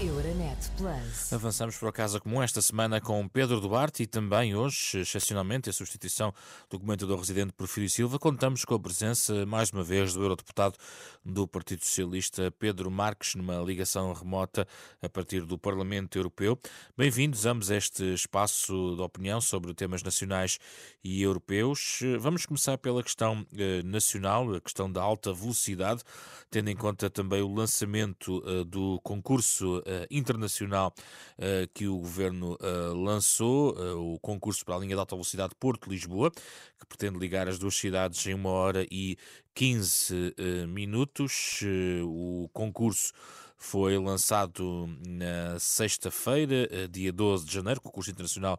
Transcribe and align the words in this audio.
Euronet 0.00 0.70
Plus. 0.78 1.30
Avançamos 1.30 1.76
por 1.76 1.92
casa 1.92 2.18
comum 2.18 2.42
esta 2.42 2.62
semana 2.62 3.02
com 3.02 3.28
Pedro 3.28 3.60
Duarte 3.60 4.02
e 4.02 4.06
também 4.06 4.54
hoje, 4.54 5.00
excepcionalmente, 5.00 5.68
a 5.68 5.72
substituição 5.74 6.32
do 6.70 6.80
comentador 6.80 7.18
residente 7.18 7.52
Porfírio 7.52 7.90
Silva. 7.90 8.18
Contamos 8.18 8.64
com 8.64 8.74
a 8.74 8.80
presença, 8.80 9.44
mais 9.44 9.68
uma 9.70 9.84
vez, 9.84 10.14
do 10.14 10.22
eurodeputado 10.22 10.76
do 11.22 11.46
Partido 11.46 11.84
Socialista, 11.84 12.50
Pedro 12.50 12.90
Marques, 12.90 13.34
numa 13.34 13.58
ligação 13.58 14.10
remota 14.14 14.66
a 15.02 15.08
partir 15.08 15.42
do 15.42 15.58
Parlamento 15.58 16.16
Europeu. 16.16 16.58
Bem-vindos 16.96 17.44
ambos 17.44 17.70
a 17.70 17.76
este 17.76 18.14
espaço 18.14 18.94
de 18.96 19.02
opinião 19.02 19.38
sobre 19.38 19.74
temas 19.74 20.02
nacionais 20.02 20.58
e 21.04 21.20
europeus. 21.20 22.00
Vamos 22.18 22.46
começar 22.46 22.78
pela 22.78 23.02
questão 23.02 23.46
eh, 23.54 23.82
nacional, 23.82 24.54
a 24.54 24.60
questão 24.62 24.90
da 24.90 25.02
alta 25.02 25.30
velocidade, 25.34 26.02
tendo 26.50 26.70
em 26.70 26.76
conta 26.76 27.10
também 27.10 27.42
o 27.42 27.52
lançamento 27.52 28.42
eh, 28.46 28.64
do 28.64 28.98
concurso 29.02 29.82
internacional 30.10 30.92
uh, 31.38 31.68
que 31.74 31.86
o 31.86 31.98
governo 31.98 32.56
uh, 32.60 32.94
lançou, 32.94 33.74
o 34.14 34.18
concurso 34.20 34.64
para 34.64 34.76
a 34.76 34.78
linha 34.78 34.94
de 34.94 35.00
alta 35.00 35.14
velocidade 35.14 35.54
Porto-Lisboa, 35.58 36.30
que 36.30 36.86
pretende 36.88 37.18
ligar 37.18 37.48
as 37.48 37.58
duas 37.58 37.76
cidades 37.76 38.24
em 38.26 38.34
uma 38.34 38.50
hora 38.50 38.86
e 38.90 39.16
15 39.54 40.34
minutos. 40.68 41.60
o 42.04 42.48
concurso 42.52 43.12
foi 43.56 43.98
lançado 43.98 44.88
na 45.06 45.58
sexta-feira, 45.58 46.88
dia 46.88 47.12
12 47.12 47.44
de 47.44 47.52
janeiro, 47.52 47.80
concurso 47.80 48.10
internacional 48.10 48.58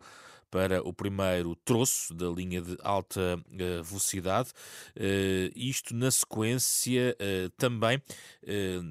para 0.51 0.85
o 0.85 0.93
primeiro 0.93 1.55
troço 1.55 2.13
da 2.13 2.27
linha 2.27 2.61
de 2.61 2.77
alta 2.83 3.37
uh, 3.37 3.83
velocidade. 3.83 4.49
Uh, 4.95 5.49
isto 5.55 5.95
na 5.95 6.11
sequência 6.11 7.15
uh, 7.17 7.49
também, 7.51 8.01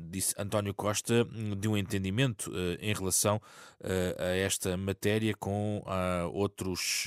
disse 0.08 0.34
António 0.38 0.72
Costa, 0.72 1.26
de 1.58 1.68
um 1.68 1.76
entendimento 1.76 2.50
em 2.80 2.94
relação 2.94 3.40
a 4.16 4.36
esta 4.36 4.76
matéria 4.76 5.34
com 5.34 5.82
outros 6.32 7.04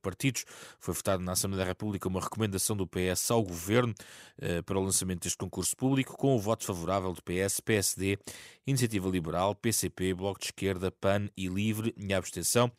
partidos. 0.00 0.46
Foi 0.80 0.94
votado 0.94 1.22
na 1.22 1.32
Assembleia 1.32 1.64
da 1.64 1.68
República 1.68 2.08
uma 2.08 2.20
recomendação 2.20 2.74
do 2.74 2.86
PS 2.86 3.30
ao 3.30 3.42
Governo 3.42 3.94
para 4.64 4.78
o 4.78 4.82
lançamento 4.82 5.24
deste 5.24 5.36
concurso 5.36 5.76
público, 5.76 6.16
com 6.16 6.34
o 6.34 6.38
voto 6.38 6.64
favorável 6.64 7.12
do 7.12 7.22
PS, 7.22 7.60
PSD, 7.60 8.18
Iniciativa 8.66 9.08
Liberal, 9.08 9.54
PCP, 9.54 10.14
Bloco 10.14 10.40
de 10.40 10.46
Esquerda, 10.46 10.90
PAN 10.90 11.28
e 11.36 11.48
Livre, 11.48 11.94
e 11.96 12.12
a 12.14 12.18
abstenção 12.18 12.72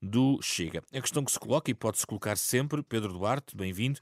do 0.00 0.40
Chega. 0.42 0.82
A 0.92 1.00
questão 1.00 1.24
que 1.24 1.32
se 1.32 1.38
coloca, 1.38 1.70
e 1.70 1.74
pode-se 1.74 2.06
colocar 2.06 2.36
sempre, 2.36 2.82
Pedro 2.82 3.12
Duarte, 3.12 3.56
bem-vindo, 3.56 4.00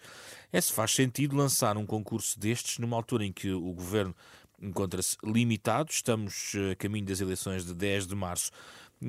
é 0.53 0.61
se 0.61 0.73
faz 0.73 0.93
sentido 0.93 1.37
lançar 1.37 1.77
um 1.77 1.87
concurso 1.87 2.39
destes 2.39 2.79
numa 2.79 2.97
altura 2.97 3.25
em 3.25 3.33
que 3.33 3.51
o 3.51 3.73
governo 3.73 4.15
encontra-se 4.61 5.17
limitado, 5.25 5.91
estamos 5.91 6.53
a 6.71 6.75
caminho 6.77 7.07
das 7.07 7.21
eleições 7.21 7.65
de 7.65 7.75
10 7.75 8.07
de 8.07 8.15
março 8.15 8.51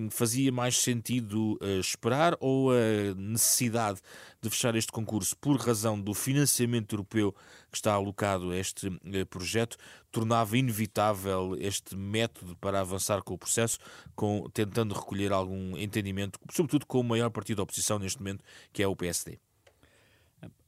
fazia 0.09 0.51
mais 0.51 0.77
sentido 0.77 1.57
uh, 1.61 1.79
esperar 1.79 2.35
ou 2.39 2.71
a 2.71 3.15
necessidade 3.15 3.99
de 4.41 4.49
fechar 4.49 4.75
este 4.75 4.91
concurso 4.91 5.35
por 5.37 5.57
razão 5.57 5.99
do 5.99 6.13
financiamento 6.13 6.93
europeu 6.95 7.33
que 7.71 7.77
está 7.77 7.93
alocado 7.93 8.51
a 8.51 8.57
este 8.57 8.87
uh, 8.87 9.25
projeto 9.29 9.77
tornava 10.11 10.57
inevitável 10.57 11.55
este 11.59 11.95
método 11.95 12.55
para 12.57 12.81
avançar 12.81 13.21
com 13.21 13.33
o 13.33 13.37
processo, 13.37 13.77
com, 14.15 14.49
tentando 14.53 14.93
recolher 14.95 15.31
algum 15.31 15.77
entendimento, 15.77 16.39
sobretudo 16.51 16.85
com 16.85 16.99
o 16.99 17.03
maior 17.03 17.29
partido 17.29 17.57
da 17.57 17.63
oposição 17.63 17.99
neste 17.99 18.19
momento, 18.19 18.43
que 18.73 18.81
é 18.81 18.87
o 18.87 18.95
PSD? 18.95 19.39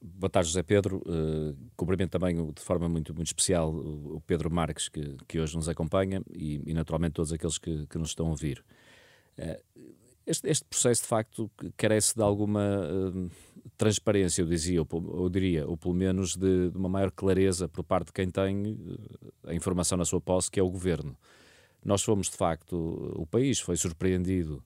Boa 0.01 0.29
tarde, 0.29 0.49
José 0.49 0.63
Pedro. 0.63 0.97
Uh, 1.05 1.55
cumprimento 1.75 2.11
também 2.11 2.35
de 2.51 2.61
forma 2.61 2.89
muito, 2.89 3.13
muito 3.13 3.27
especial 3.27 3.73
o 3.73 4.21
Pedro 4.25 4.51
Marques, 4.51 4.89
que, 4.89 5.15
que 5.27 5.39
hoje 5.39 5.55
nos 5.55 5.69
acompanha, 5.69 6.21
e, 6.29 6.61
e 6.65 6.73
naturalmente 6.73 7.13
todos 7.13 7.31
aqueles 7.31 7.57
que, 7.57 7.87
que 7.87 7.97
nos 7.97 8.09
estão 8.09 8.27
a 8.27 8.29
ouvir. 8.31 8.63
Eh, 9.37 9.61
este, 10.25 10.47
este, 10.49 10.65
processo, 10.65 11.01
de 11.01 11.07
facto, 11.07 11.51
carece 11.75 12.15
de 12.15 12.21
alguma 12.21 12.61
uh, 12.61 13.31
transparência, 13.75 14.41
eu 14.41 14.45
dizia, 14.45 14.81
ou, 14.81 15.29
diria, 15.29 15.67
ou 15.67 15.75
pelo 15.75 15.93
menos 15.93 16.35
de, 16.35 16.69
de, 16.69 16.77
uma 16.77 16.87
maior 16.87 17.11
clareza 17.11 17.67
por 17.67 17.83
parte 17.83 18.07
de 18.07 18.13
quem 18.13 18.29
tem 18.29 18.73
uh, 18.73 19.33
a 19.47 19.53
informação 19.53 19.97
na 19.97 20.05
sua 20.05 20.21
posse, 20.21 20.49
que 20.49 20.59
é 20.59 20.63
o 20.63 20.69
governo. 20.69 21.17
Nós 21.83 22.03
fomos, 22.03 22.29
de 22.29 22.37
facto, 22.37 22.75
o 23.15 23.25
país 23.25 23.59
foi 23.59 23.75
surpreendido 23.75 24.63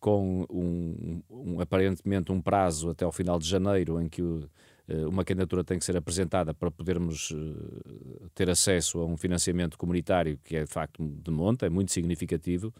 com 0.00 0.44
um, 0.50 1.22
um, 1.30 1.60
aparentemente 1.60 2.32
um 2.32 2.40
prazo 2.40 2.90
até 2.90 3.04
ao 3.04 3.12
final 3.12 3.38
de 3.38 3.48
janeiro 3.48 4.00
em 4.00 4.08
que 4.08 4.20
uh, 4.20 4.48
uma 5.08 5.24
candidatura 5.24 5.62
tem 5.62 5.78
que 5.78 5.84
ser 5.84 5.96
apresentada 5.96 6.52
para 6.52 6.70
podermos 6.70 7.32
ter 8.34 8.50
acesso 8.50 8.98
a 8.98 9.06
um 9.06 9.16
financiamento 9.16 9.78
comunitário 9.78 10.38
que 10.42 10.56
é, 10.56 10.64
de 10.64 10.70
facto, 10.70 11.06
de 11.06 11.30
monta, 11.30 11.66
é 11.66 11.70
muito 11.70 11.92
significativo 11.92 12.74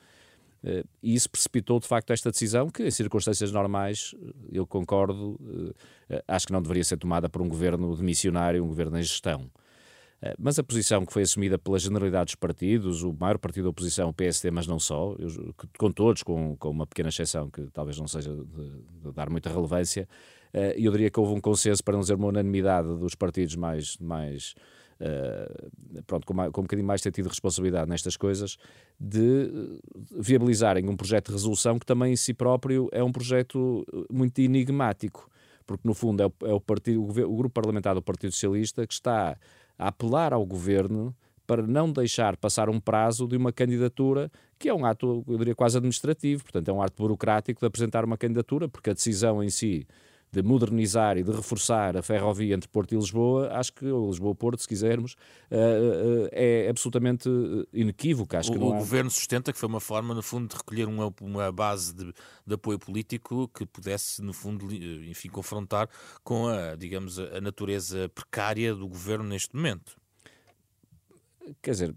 e 1.03 1.15
isso 1.15 1.31
precipitou 1.31 1.79
de 1.79 1.87
facto 1.87 2.13
esta 2.13 2.31
decisão, 2.31 2.69
que 2.69 2.83
em 2.83 2.91
circunstâncias 2.91 3.53
normais, 3.53 4.15
eh, 4.21 4.33
eu 4.53 4.67
concordo, 4.67 5.39
uh, 5.41 5.75
acho 6.27 6.47
que 6.47 6.53
não 6.53 6.61
deveria 6.61 6.83
ser 6.83 6.97
tomada 6.97 7.29
por 7.29 7.41
um 7.41 7.49
governo 7.49 7.95
de 7.97 8.03
missionário, 8.03 8.65
um 8.65 8.69
governo 8.69 8.99
em 8.99 9.03
gestão. 9.03 9.51
Mas 10.37 10.59
a 10.59 10.65
posição 10.65 11.07
que 11.07 11.13
foi 11.13 11.23
assumida 11.23 11.57
pela 11.57 11.79
generalidade 11.79 12.25
dos 12.25 12.35
partidos, 12.35 13.05
o 13.05 13.13
maior 13.13 13.39
partido 13.39 13.65
da 13.65 13.71
oposição, 13.71 14.09
o 14.09 14.13
PSD, 14.13 14.51
mas 14.51 14.67
não 14.67 14.77
só, 14.81 15.15
eu, 15.17 15.55
com 15.79 15.93
todos, 15.93 16.25
com, 16.25 16.57
com 16.57 16.71
uma 16.71 16.89
pequena 16.89 17.09
exceção 17.09 17.49
que 17.49 17.63
talvez 17.73 17.97
não 18.01 18.09
seja 18.09 18.35
de, 18.35 18.45
de 18.45 19.13
dar 19.13 19.31
muita 19.31 19.49
relevância, 19.49 20.09
eu 20.75 20.91
diria 20.91 21.09
que 21.09 21.21
houve 21.21 21.35
um 21.35 21.41
consenso, 21.41 21.85
para 21.85 21.95
não 21.95 22.01
dizer 22.01 22.15
uma 22.15 22.27
unanimidade, 22.27 22.89
dos 22.99 23.15
partidos 23.15 23.55
mais, 23.55 23.97
mais 23.99 24.57
uh, 25.01 26.03
pronto, 26.07 26.27
com, 26.27 26.35
com 26.35 26.61
um 26.61 26.65
bocadinho 26.65 26.87
mais 26.87 27.01
sentido 27.01 27.25
de 27.25 27.31
responsabilidade 27.31 27.89
nestas 27.89 28.17
coisas, 28.17 28.57
de 28.99 29.45
eh, 29.45 30.01
viabilizarem 30.19 30.89
um 30.89 30.97
projeto 30.97 31.27
de 31.27 31.33
resolução 31.33 31.79
que 31.79 31.87
também 31.87 32.13
em 32.13 32.17
si 32.17 32.35
próprio 32.35 32.89
é 32.93 33.03
um 33.03 33.13
projeto 33.13 33.85
eh, 33.93 34.13
muito 34.13 34.39
enigmático, 34.41 35.31
porque 35.67 35.87
no 35.87 35.95
fundo 35.95 36.23
é 36.23 36.27
o, 36.27 36.33
é 36.45 36.53
o, 36.53 36.61
partido, 36.61 37.03
o, 37.03 37.09
o 37.09 37.37
grupo 37.37 37.51
parlamentar 37.51 37.95
do 37.95 38.03
Partido 38.03 38.33
Socialista 38.33 38.87
que 38.87 38.95
está 38.95 39.37
a 39.79 39.89
apelar 39.89 40.33
ao 40.33 40.45
governo 40.45 41.15
para 41.47 41.67
não 41.67 41.91
deixar 41.91 42.37
passar 42.37 42.69
um 42.69 42.79
prazo 42.79 43.27
de 43.27 43.37
uma 43.37 43.53
candidatura 43.53 44.31
que 44.59 44.69
é 44.69 44.75
um 44.75 44.85
ato, 44.85 45.25
eu 45.27 45.39
diria, 45.39 45.55
quase 45.55 45.79
administrativo, 45.79 46.43
portanto 46.43 46.69
é 46.69 46.73
um 46.73 46.83
ato 46.83 46.95
burocrático 47.01 47.61
de 47.61 47.67
apresentar 47.67 48.05
uma 48.05 48.19
candidatura, 48.19 48.69
porque 48.69 48.91
a 48.91 48.93
decisão 48.93 49.43
em 49.43 49.49
si 49.49 49.87
de 50.31 50.43
modernizar 50.43 51.17
e 51.17 51.23
de 51.23 51.31
reforçar 51.31 51.97
a 51.97 52.03
ferrovia 52.03 52.55
entre 52.55 52.69
Porto 52.69 52.93
e 52.93 52.97
Lisboa, 52.97 53.51
acho 53.53 53.73
que, 53.73 53.87
ou 53.87 54.09
Lisboa-Porto, 54.09 54.61
se 54.61 54.69
quisermos, 54.69 55.15
uh, 55.51 56.25
uh, 56.25 56.29
é 56.33 56.69
absolutamente 56.69 57.29
inequívoca. 57.73 58.39
Acho 58.39 58.51
o, 58.51 58.53
que 58.55 58.59
o 58.59 58.73
há... 58.73 58.79
governo 58.79 59.11
sustenta 59.11 59.53
que 59.53 59.59
foi 59.59 59.69
uma 59.69 59.81
forma, 59.81 60.15
no 60.15 60.23
fundo, 60.23 60.49
de 60.49 60.57
recolher 60.57 60.87
uma, 60.87 61.13
uma 61.21 61.51
base 61.51 61.95
de, 61.95 62.13
de, 62.47 62.55
apoio 62.55 62.79
político 62.79 63.49
que 63.49 63.65
pudesse, 63.65 64.23
no 64.23 64.33
fundo, 64.33 64.73
enfim, 64.75 65.29
confrontar 65.29 65.89
com 66.23 66.49
a, 66.49 66.75
digamos, 66.75 67.19
a 67.19 67.41
natureza 67.41 68.09
precária 68.15 68.75
do 68.75 68.87
governo 68.87 69.25
neste 69.25 69.55
momento. 69.55 69.97
Quer 71.63 71.71
dizer, 71.73 71.95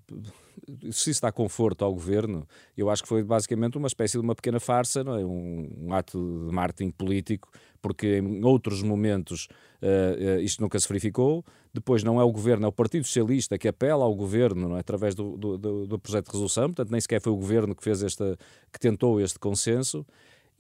se 0.91 1.11
isso 1.11 1.21
dá 1.21 1.31
conforto 1.31 1.83
ao 1.83 1.93
governo, 1.93 2.47
eu 2.77 2.89
acho 2.89 3.03
que 3.03 3.09
foi 3.09 3.23
basicamente 3.23 3.77
uma 3.77 3.87
espécie 3.87 4.13
de 4.13 4.23
uma 4.23 4.35
pequena 4.35 4.59
farsa, 4.59 5.03
não 5.03 5.15
é? 5.15 5.25
um, 5.25 5.69
um 5.87 5.93
ato 5.93 6.45
de 6.47 6.53
marketing 6.53 6.91
político, 6.91 7.49
porque 7.81 8.17
em 8.17 8.43
outros 8.43 8.83
momentos 8.83 9.47
uh, 9.81 10.37
uh, 10.37 10.41
isto 10.41 10.61
nunca 10.61 10.79
se 10.79 10.87
verificou. 10.87 11.43
Depois 11.73 12.03
não 12.03 12.19
é 12.19 12.23
o 12.23 12.31
governo, 12.31 12.65
é 12.65 12.67
o 12.67 12.71
Partido 12.71 13.05
Socialista 13.05 13.57
que 13.57 13.67
apela 13.67 14.03
ao 14.03 14.13
governo 14.13 14.69
não 14.69 14.77
é? 14.77 14.81
através 14.81 15.15
do, 15.15 15.37
do, 15.37 15.87
do, 15.87 15.99
projeto 15.99 16.25
de 16.25 16.31
resolução, 16.31 16.65
portanto 16.65 16.91
nem 16.91 16.99
sequer 16.99 17.21
foi 17.21 17.31
o 17.31 17.37
governo 17.37 17.73
que 17.73 17.83
fez 17.83 18.03
esta, 18.03 18.37
que 18.71 18.79
tentou 18.79 19.21
este 19.21 19.39
consenso 19.39 20.05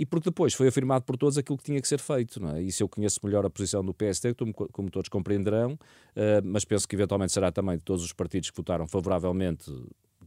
e 0.01 0.05
porque 0.05 0.31
depois 0.31 0.55
foi 0.55 0.67
afirmado 0.67 1.05
por 1.05 1.15
todos 1.15 1.37
aquilo 1.37 1.55
que 1.55 1.63
tinha 1.63 1.79
que 1.79 1.87
ser 1.87 1.99
feito. 1.99 2.41
Não 2.41 2.55
é? 2.55 2.63
Isso 2.63 2.81
eu 2.81 2.89
conheço 2.89 3.19
melhor 3.23 3.45
a 3.45 3.51
posição 3.51 3.85
do 3.85 3.93
PSD, 3.93 4.33
como, 4.33 4.89
todos 4.89 5.07
compreenderão, 5.09 5.73
uh, 5.73 5.77
mas 6.43 6.65
penso 6.65 6.87
que 6.87 6.95
eventualmente 6.95 7.31
será 7.31 7.51
também 7.51 7.77
de 7.77 7.83
todos 7.83 8.03
os 8.03 8.11
partidos 8.11 8.49
que 8.49 8.57
votaram 8.57 8.87
favoravelmente, 8.87 9.71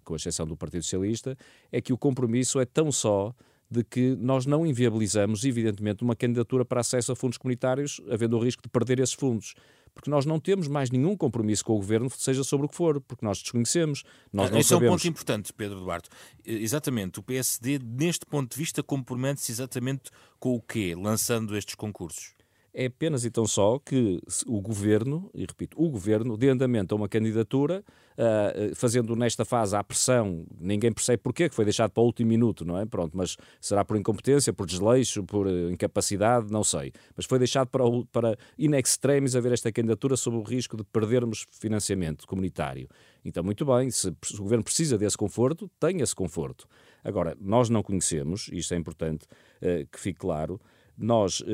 com 0.05 0.15
exceção 0.15 0.47
do 0.47 0.57
Partido 0.57 0.85
Socialista, 0.85 1.37
é 1.73 1.81
que 1.81 1.93
o 1.93 1.99
compromisso 1.99 2.61
é 2.61 2.65
tão 2.65 2.93
só 2.93 3.35
de 3.69 3.83
que 3.83 4.15
nós 4.15 4.47
não 4.47 4.65
inviabilizamos, 4.65 5.45
evidentemente, 5.45 6.05
uma 6.05 6.15
candidatura 6.15 6.65
para 6.65 6.81
acesso 6.81 7.11
a 7.11 7.17
fundos 7.17 7.37
comunitários, 7.37 8.01
havendo 8.09 8.37
o 8.37 8.45
risco 8.45 8.63
de 8.63 8.69
perder 8.69 9.01
esses 9.01 9.15
fundos 9.15 9.55
porque 9.95 10.11
nós 10.11 10.27
não 10.27 10.41
temos 10.41 10.67
mais 10.69 10.91
nenhum 10.91 11.17
compromisso 11.17 11.65
com 11.65 11.75
o 11.75 11.77
governo, 11.77 12.11
seja 12.11 12.43
sobre 12.43 12.67
o 12.67 12.69
que 12.69 12.77
for, 12.77 13.01
porque 13.01 13.25
nós 13.25 13.41
desconhecemos, 13.41 14.03
nós 14.33 14.51
não 14.51 14.59
Esse 14.59 14.71
sabemos. 14.71 14.87
é 14.87 14.91
um 14.91 14.97
ponto 14.97 15.09
importante, 15.09 15.53
Pedro 15.53 15.81
Duarte. 15.81 16.09
Exatamente, 16.45 17.21
o 17.21 17.23
PSD, 17.23 17.79
neste 17.79 18.27
ponto 18.27 18.51
de 18.51 18.59
vista, 18.59 18.83
compromete-se 18.83 19.53
exatamente 19.53 20.11
com 20.39 20.55
o 20.55 20.61
quê, 20.61 20.95
lançando 20.95 21.57
estes 21.57 21.75
concursos? 21.75 22.35
É 22.75 22.87
apenas 22.87 23.25
e 23.25 23.31
tão 23.31 23.47
só 23.47 23.79
que 23.79 24.21
o 24.47 24.61
governo, 24.61 25.31
e 25.33 25.43
repito, 25.43 25.81
o 25.81 25.89
governo 25.89 26.37
dê 26.37 26.49
andamento 26.49 26.93
a 26.93 26.97
uma 26.97 27.09
candidatura, 27.09 27.85
uh, 28.19 28.75
fazendo 28.75 29.15
nesta 29.15 29.45
fase 29.45 29.77
a 29.77 29.85
pressão, 29.85 30.45
ninguém 30.59 30.93
percebe 30.93 31.19
porquê, 31.23 31.49
que 31.49 31.55
foi 31.55 31.65
deixado 31.65 31.93
para 31.93 32.03
o 32.03 32.07
último 32.07 32.29
minuto, 32.29 32.65
não 32.65 32.77
é? 32.77 32.85
Pronto, 32.85 33.17
mas 33.17 33.37
será 33.61 33.85
por 33.85 33.97
incompetência, 33.97 34.53
por 34.53 34.67
desleixo, 34.67 35.23
por 35.23 35.47
incapacidade, 35.71 36.51
não 36.51 36.65
sei. 36.65 36.93
Mas 37.17 37.27
foi 37.27 37.39
deixado 37.39 37.69
para, 37.69 37.85
o, 37.85 38.05
para 38.07 38.37
in 38.59 38.75
extremis 38.75 39.37
haver 39.37 39.53
esta 39.53 39.71
candidatura 39.71 40.17
sob 40.17 40.37
o 40.37 40.43
risco 40.43 40.77
de 40.77 40.83
perdermos 40.83 41.47
financiamento 41.53 42.27
comunitário. 42.27 42.89
Então, 43.25 43.45
muito 43.45 43.65
bem, 43.65 43.89
se, 43.89 44.13
se 44.23 44.35
o 44.35 44.43
governo 44.43 44.65
precisa 44.65 44.99
desse 44.99 45.17
conforto, 45.17 45.71
tem 45.79 46.01
esse 46.01 46.15
conforto. 46.15 46.67
Agora, 47.05 47.37
nós 47.41 47.69
não 47.69 47.85
conhecemos, 47.85 48.49
e 48.53 48.59
isto 48.59 48.75
é 48.75 48.77
importante 48.77 49.27
uh, 49.63 49.87
que 49.93 50.01
fique 50.01 50.19
claro, 50.19 50.61
nós 50.97 51.41
uh, 51.41 51.45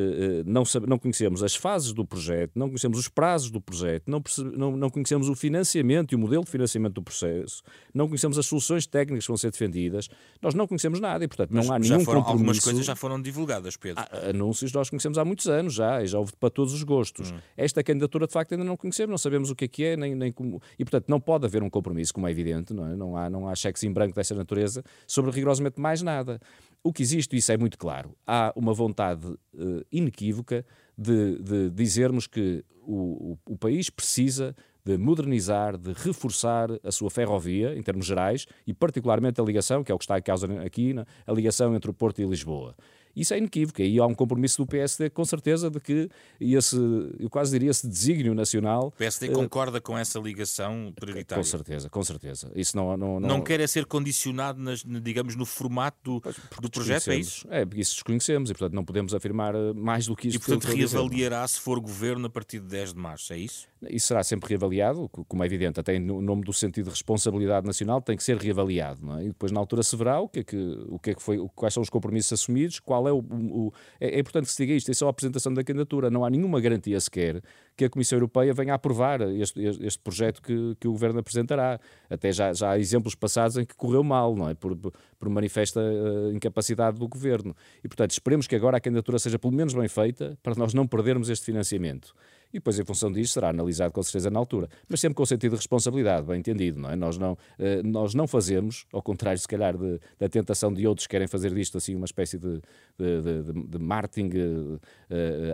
não, 0.45 0.63
não 0.87 0.99
conhecemos 0.99 1.43
as 1.43 1.55
fases 1.55 1.93
do 1.93 2.05
projeto, 2.05 2.53
não 2.55 2.69
conhecemos 2.69 2.99
os 2.99 3.09
prazos 3.09 3.51
do 3.51 3.61
projeto, 3.61 4.11
não, 4.11 4.23
não, 4.57 4.77
não, 4.77 4.91
conhecemos 4.91 5.29
o 5.29 5.35
financiamento 5.35 6.13
e 6.13 6.17
o 6.17 6.19
modelo 6.19 6.45
de 6.45 6.51
financiamento 6.51 6.95
do 6.95 7.03
processo, 7.03 7.63
não 7.95 8.07
conhecemos 8.07 8.39
as 8.39 8.47
soluções 8.47 8.87
técnicas 8.87 9.25
que 9.25 9.29
vão 9.29 9.37
ser 9.37 9.51
defendidas, 9.51 10.09
nós 10.41 10.55
não 10.55 10.67
conhecemos 10.67 11.01
nada 11.01 11.25
e, 11.25 11.29
portanto, 11.29 11.51
Mas 11.53 11.67
não 11.67 11.75
há 11.75 11.79
nenhum 11.79 12.01
foram, 12.01 12.21
compromisso. 12.21 12.31
Algumas 12.31 12.61
coisas 12.61 12.85
já 12.85 12.97
foram 12.97 13.21
divulgadas, 13.21 13.77
Pedro. 13.77 14.03
Há, 14.03 14.31
anúncios 14.31 14.73
nós 14.73 14.91
conhecemos 14.91 15.19
há 15.19 15.25
muitos 15.25 15.47
anos 15.47 15.75
já, 15.75 16.03
e 16.03 16.07
já 16.07 16.19
houve 16.19 16.33
para 16.39 16.51
todos 16.51 16.75
os 16.75 16.83
gostos. 16.83 17.31
Hum. 17.31 17.39
Esta 17.57 17.83
candidatura, 17.83 18.27
de 18.27 18.33
facto, 18.33 18.53
ainda 18.53 18.65
não 18.65 18.77
conhecemos, 18.77 19.11
não 19.11 19.19
sabemos 19.19 19.51
o 19.51 19.55
que 19.55 19.65
é 19.65 19.69
que 19.69 19.85
é, 19.85 19.97
nem, 19.97 20.15
nem 20.15 20.31
como... 20.33 20.61
E, 20.79 20.85
portanto, 20.85 21.09
não 21.09 21.21
pode 21.21 21.47
haver 21.47 21.63
um 21.63 21.71
compromisso, 21.71 22.13
como 22.13 22.27
é 22.27 22.31
evidente, 22.31 22.73
não, 22.73 22.87
é? 22.87 22.97
não, 22.97 23.17
há, 23.17 23.31
não 23.31 23.49
há 23.49 23.55
cheques 23.55 23.83
em 23.83 23.93
branco 23.93 24.15
dessa 24.15 24.35
natureza 24.35 24.85
sobre 25.07 25.31
rigorosamente 25.31 25.81
mais 25.81 26.03
nada. 26.03 26.41
O 26.83 26.93
que 26.93 27.03
existe, 27.03 27.37
isso 27.37 27.53
é 27.53 27.59
muito 27.59 27.77
claro, 27.77 28.17
há 28.27 28.53
uma 28.57 28.73
vontade 28.73 29.30
uh, 29.33 29.85
inequívoca 29.91 30.65
de, 30.97 31.39
de, 31.39 31.71
dizermos 31.71 32.27
que 32.27 32.65
o, 32.83 33.33
o, 33.47 33.53
o, 33.53 33.57
país 33.57 33.91
precisa 33.91 34.55
de 34.85 34.97
modernizar, 34.97 35.77
de 35.77 35.93
reforçar 35.93 36.69
a 36.83 36.91
sua 36.91 37.11
ferrovia, 37.11 37.77
em 37.77 37.83
termos 37.83 38.07
gerais, 38.07 38.47
e 38.67 38.73
particularmente 38.73 39.41
a 39.41 39.45
ligação, 39.45 39.85
que 39.85 39.93
é 39.93 39.95
o 39.95 39.99
que 39.99 40.05
está 40.05 40.19
em 40.19 40.23
causa 40.23 40.47
aqui, 40.63 40.95
a 41.27 41.33
ligação 41.33 41.75
entre 41.75 41.91
o 41.91 41.95
Porto 41.95 42.21
e 42.21 42.27
Lisboa. 42.27 42.75
Isso 43.21 43.35
é 43.35 43.39
inequívoco. 43.39 43.83
E 43.83 43.99
há 43.99 44.07
um 44.07 44.15
compromisso 44.15 44.63
do 44.63 44.67
PSD, 44.67 45.11
com 45.11 45.25
certeza, 45.25 45.71
de 45.71 45.79
que 45.79 46.09
esse, 46.41 46.77
eu 47.19 47.29
quase 47.29 47.53
diria, 47.53 47.71
esse 47.71 47.87
desígnio 47.87 48.35
nacional. 48.35 48.89
O 48.89 48.93
PSD 48.93 49.29
uh, 49.29 49.33
concorda 49.33 49.81
com 49.81 49.97
essa 49.97 50.19
ligação 50.19 50.93
prioritária? 50.99 51.43
Com 51.43 51.49
certeza, 51.49 51.91
com 51.91 52.03
certeza. 52.03 52.51
Isso 52.55 52.77
não, 52.77 52.97
não, 52.97 53.21
não... 53.21 53.29
não 53.29 53.41
quer 53.43 53.61
é 53.61 53.67
ser 53.67 53.85
condicionado, 53.85 54.61
nas, 54.61 54.83
digamos, 54.83 55.37
no 55.37 55.45
formato 55.45 56.21
do, 56.21 56.33
do 56.63 56.71
projeto, 56.71 57.11
é 57.11 57.17
isso? 57.17 57.47
É, 57.51 57.67
isso 57.77 57.95
desconhecemos 57.95 58.51
e, 58.51 58.55
portanto, 58.55 58.75
não 58.75 58.85
podemos 58.85 59.15
afirmar 59.15 59.55
eh, 59.55 59.73
mais 59.75 60.07
do 60.07 60.17
que 60.17 60.29
isso. 60.29 60.39
E, 60.39 60.41
portanto, 60.41 60.65
reavaliará 60.65 61.47
se 61.47 61.61
for 61.61 61.79
governo 61.79 62.27
a 62.27 62.31
partir 62.31 62.61
de 62.61 62.69
10 62.69 62.95
de 62.95 62.99
março, 62.99 63.33
é 63.33 63.39
isso? 63.39 63.69
Isso 63.89 64.09
será 64.09 64.23
sempre 64.23 64.49
reavaliado, 64.49 65.09
como 65.09 65.43
é 65.43 65.47
evidente, 65.47 65.81
até 65.81 65.99
no 65.99 66.21
nome 66.21 66.43
do 66.43 66.53
sentido 66.53 66.85
de 66.85 66.91
responsabilidade 66.91 67.67
nacional, 67.67 68.01
tem 68.03 68.17
que 68.17 68.23
ser 68.23 68.37
reavaliado. 68.37 69.01
É? 69.19 69.25
E 69.25 69.29
depois, 69.29 69.51
na 69.53 69.61
altura, 69.61 69.83
se 69.83 69.97
verá 69.97 70.21
o 70.21 70.29
que 70.29 70.41
é 70.41 70.45
que, 70.45 70.57
o 70.89 70.99
que, 70.99 71.11
é 71.11 71.15
que 71.15 71.23
foi, 71.23 71.39
quais 71.55 71.73
são 71.73 71.83
os 71.83 71.89
compromissos 71.89 72.33
assumidos, 72.33 72.79
qual 72.79 73.09
é 73.09 73.10
o, 73.13 73.19
o 73.19 73.73
é, 74.01 74.17
é, 74.17 74.21
importante 74.21 74.47
que 74.47 74.53
se 74.53 74.63
diga 74.63 74.75
isto, 74.75 74.91
é 74.91 74.95
só 74.95 75.07
a 75.07 75.11
apresentação 75.11 75.53
da 75.53 75.63
candidatura, 75.63 76.11
não 76.11 76.25
há 76.25 76.31
nenhuma 76.31 76.61
garantia 76.61 76.99
sequer 77.01 77.43
que 77.77 77.85
a 77.85 77.91
Comissão 77.91 78.17
Europeia 78.17 78.53
venha 78.53 78.73
a 78.73 78.77
aprovar 78.77 79.21
este, 79.23 79.61
este 79.63 79.99
projeto 80.01 80.43
que, 80.43 80.77
que 80.79 80.87
o 80.87 80.93
Governo 80.93 81.21
apresentará. 81.21 81.81
Até 82.09 82.31
já, 82.31 82.53
já 82.53 82.73
há 82.73 82.79
exemplos 82.79 83.15
passados 83.15 83.57
em 83.57 83.65
que 83.65 83.75
correu 83.75 84.05
mal, 84.05 84.37
não 84.37 84.49
é? 84.49 84.55
Por, 84.55 84.77
por 84.77 85.29
manifesta 85.29 85.81
uh, 85.81 86.33
incapacidade 86.33 86.99
do 86.99 87.09
Governo. 87.09 87.57
E, 87.83 87.89
portanto, 87.89 88.11
esperemos 88.11 88.47
que 88.47 88.55
agora 88.55 88.77
a 88.77 88.81
candidatura 88.81 89.19
seja 89.19 89.39
pelo 89.39 89.55
menos 89.55 89.73
bem 89.73 89.89
feita, 89.89 90.39
para 90.43 90.55
nós 90.55 90.75
não 90.75 90.87
perdermos 90.87 91.31
este 91.31 91.47
financiamento 91.47 92.15
e 92.53 92.59
depois, 92.59 92.79
em 92.79 92.85
função 92.85 93.13
disso, 93.13 93.35
será 93.35 93.51
analisado 93.51 93.93
com 93.93 94.03
certeza 94.03 94.31
na 94.31 94.39
altura. 94.39 94.69
Mas 94.89 95.01
sempre 95.01 95.15
com 95.15 95.23
o 95.23 95.27
sentido 95.27 95.53
de 95.53 95.57
responsabilidade, 95.57 96.27
bem 96.27 96.41
entendido, 96.41 96.81
não 96.81 96.91
é? 96.91 96.97
Nós 96.97 97.17
não, 97.17 97.39
eh, 97.59 97.83
nós 97.83 98.15
não 98.15 98.27
fazemos, 98.27 98.87
ao 98.93 99.03
contrário, 99.03 99.39
se 99.39 99.47
calhar, 99.49 99.77
de, 99.77 100.01
da 100.19 100.29
tentação 100.29 100.73
de 100.73 100.87
outros 100.87 101.07
que 101.07 101.13
querem 101.13 101.29
fazer 101.29 101.55
disto 101.55 101.79
assim 101.79 101.95
uma 101.95 102.07
espécie 102.07 102.39
de, 102.39 102.61
de, 102.99 103.43
de, 103.43 103.69
de 103.69 103.79
marketing 103.79 104.29
uh, 104.29 104.81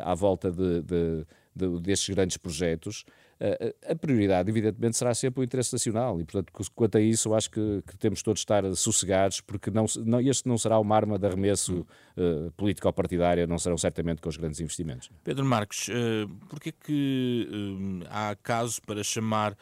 à 0.03 0.15
volta 0.15 0.51
de, 0.51 0.83
destes 1.81 2.15
grandes 2.15 2.37
projetos 2.37 3.05
a 3.89 3.95
prioridade, 3.95 4.51
evidentemente, 4.51 4.97
será 4.97 5.15
sempre 5.15 5.41
o 5.41 5.45
interesse 5.45 5.73
nacional 5.73 6.19
e, 6.21 6.25
portanto, 6.25 6.53
quanto 6.75 6.97
a 6.97 7.01
isso, 7.01 7.29
eu 7.29 7.35
acho 7.35 7.51
que, 7.51 7.83
que 7.87 7.97
temos 7.97 8.23
todos 8.23 8.41
de 8.41 8.45
estar 8.45 8.75
sossegados, 8.75 9.41
porque 9.41 9.71
não, 9.71 9.85
não, 10.05 10.21
este 10.21 10.49
não 10.49 10.57
será 10.57 10.79
uma 10.79 10.97
arma 10.97 11.19
de 11.19 11.27
arremesso 11.27 11.87
uh, 12.17 12.51
político-partidária, 12.53 13.47
não 13.47 13.59
serão 13.59 13.77
certamente 13.77 14.23
com 14.23 14.29
os 14.29 14.37
grandes 14.37 14.61
investimentos. 14.61 15.11
Pedro 15.23 15.45
Marques, 15.45 15.89
uh, 15.89 16.29
porquê 16.49 16.73
que 16.73 17.49
uh, 17.51 18.07
há 18.09 18.35
caso 18.43 18.81
para 18.87 19.03
chamar 19.05 19.53
eh, 19.53 19.57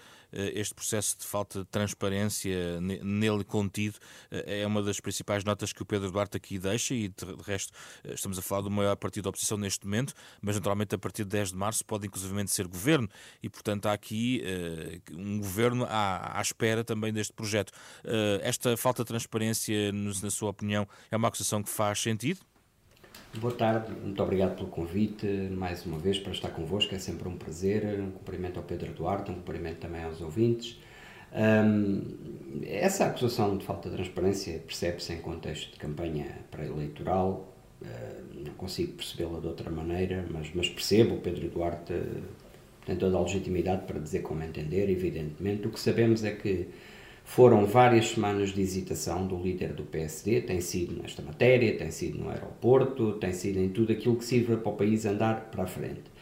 este 0.54 0.74
processo 0.74 1.18
de 1.18 1.24
falta 1.24 1.60
de 1.60 1.66
transparência 1.66 2.80
nele 2.80 3.44
contido 3.44 3.98
eh, 4.30 4.62
é 4.62 4.66
uma 4.66 4.82
das 4.82 5.00
principais 5.00 5.44
notas 5.44 5.72
que 5.72 5.82
o 5.82 5.86
Pedro 5.86 6.10
Duarte 6.10 6.36
aqui 6.36 6.58
deixa 6.58 6.94
e 6.94 7.08
de 7.08 7.24
resto 7.44 7.72
eh, 8.04 8.14
estamos 8.14 8.38
a 8.38 8.42
falar 8.42 8.62
do 8.62 8.70
maior 8.70 8.96
partido 8.96 9.24
da 9.24 9.30
oposição 9.30 9.56
neste 9.56 9.86
momento, 9.86 10.14
mas 10.40 10.56
naturalmente 10.56 10.94
a 10.94 10.98
partir 10.98 11.24
de 11.24 11.30
10 11.30 11.50
de 11.50 11.56
março 11.56 11.84
pode 11.84 12.06
inclusivamente 12.06 12.50
ser 12.50 12.66
governo 12.66 13.08
e 13.42 13.48
portanto 13.48 13.86
há 13.86 13.92
aqui 13.92 14.42
um 15.12 15.38
governo 15.38 15.86
à, 15.88 16.38
à 16.38 16.42
espera 16.42 16.84
também 16.84 17.12
deste 17.12 17.32
projeto. 17.32 17.72
Esta 18.42 18.76
falta 18.76 19.02
de 19.02 19.08
transparência, 19.08 19.92
na 19.92 20.30
sua 20.30 20.50
opinião, 20.50 20.86
é 21.10 21.16
uma 21.16 21.28
acusação 21.28 21.62
que 21.62 21.70
faz 21.70 22.00
sentido? 22.00 22.40
Boa 23.40 23.52
tarde, 23.52 23.90
muito 23.90 24.22
obrigado 24.22 24.54
pelo 24.54 24.68
convite 24.68 25.26
mais 25.26 25.84
uma 25.84 25.98
vez 25.98 26.20
para 26.20 26.30
estar 26.30 26.50
convosco, 26.50 26.94
é 26.94 27.00
sempre 27.00 27.28
um 27.28 27.36
prazer. 27.36 27.84
Um 28.00 28.12
cumprimento 28.12 28.58
ao 28.58 28.62
Pedro 28.62 28.92
Duarte, 28.92 29.32
um 29.32 29.34
cumprimento 29.34 29.78
também 29.78 30.04
aos 30.04 30.20
ouvintes. 30.20 30.78
Um, 31.34 32.60
essa 32.64 33.06
acusação 33.06 33.58
de 33.58 33.64
falta 33.64 33.90
de 33.90 33.96
transparência 33.96 34.60
percebe-se 34.60 35.12
em 35.14 35.18
contexto 35.18 35.72
de 35.72 35.78
campanha 35.78 36.26
pré-eleitoral, 36.48 37.52
uh, 37.82 38.44
não 38.44 38.54
consigo 38.54 38.92
percebê-la 38.92 39.40
de 39.40 39.48
outra 39.48 39.68
maneira, 39.68 40.24
mas, 40.30 40.52
mas 40.54 40.68
percebo, 40.68 41.16
o 41.16 41.18
Pedro 41.18 41.48
Duarte 41.48 41.92
tem 42.86 42.94
toda 42.94 43.16
a 43.16 43.20
legitimidade 43.20 43.84
para 43.84 43.98
dizer 43.98 44.22
como 44.22 44.44
entender, 44.44 44.88
evidentemente. 44.88 45.66
O 45.66 45.72
que 45.72 45.80
sabemos 45.80 46.22
é 46.22 46.30
que 46.30 46.68
foram 47.24 47.64
várias 47.66 48.10
semanas 48.10 48.50
de 48.50 48.60
hesitação 48.60 49.26
do 49.26 49.36
líder 49.36 49.72
do 49.72 49.82
PSD, 49.82 50.42
tem 50.42 50.60
sido 50.60 51.02
nesta 51.02 51.22
matéria, 51.22 51.76
tem 51.76 51.90
sido 51.90 52.18
no 52.18 52.28
aeroporto, 52.28 53.14
tem 53.14 53.32
sido 53.32 53.58
em 53.58 53.70
tudo 53.70 53.92
aquilo 53.92 54.16
que 54.16 54.24
sirva 54.24 54.56
para 54.58 54.70
o 54.70 54.76
país 54.76 55.06
andar 55.06 55.48
para 55.50 55.64
a 55.64 55.66
frente. 55.66 56.14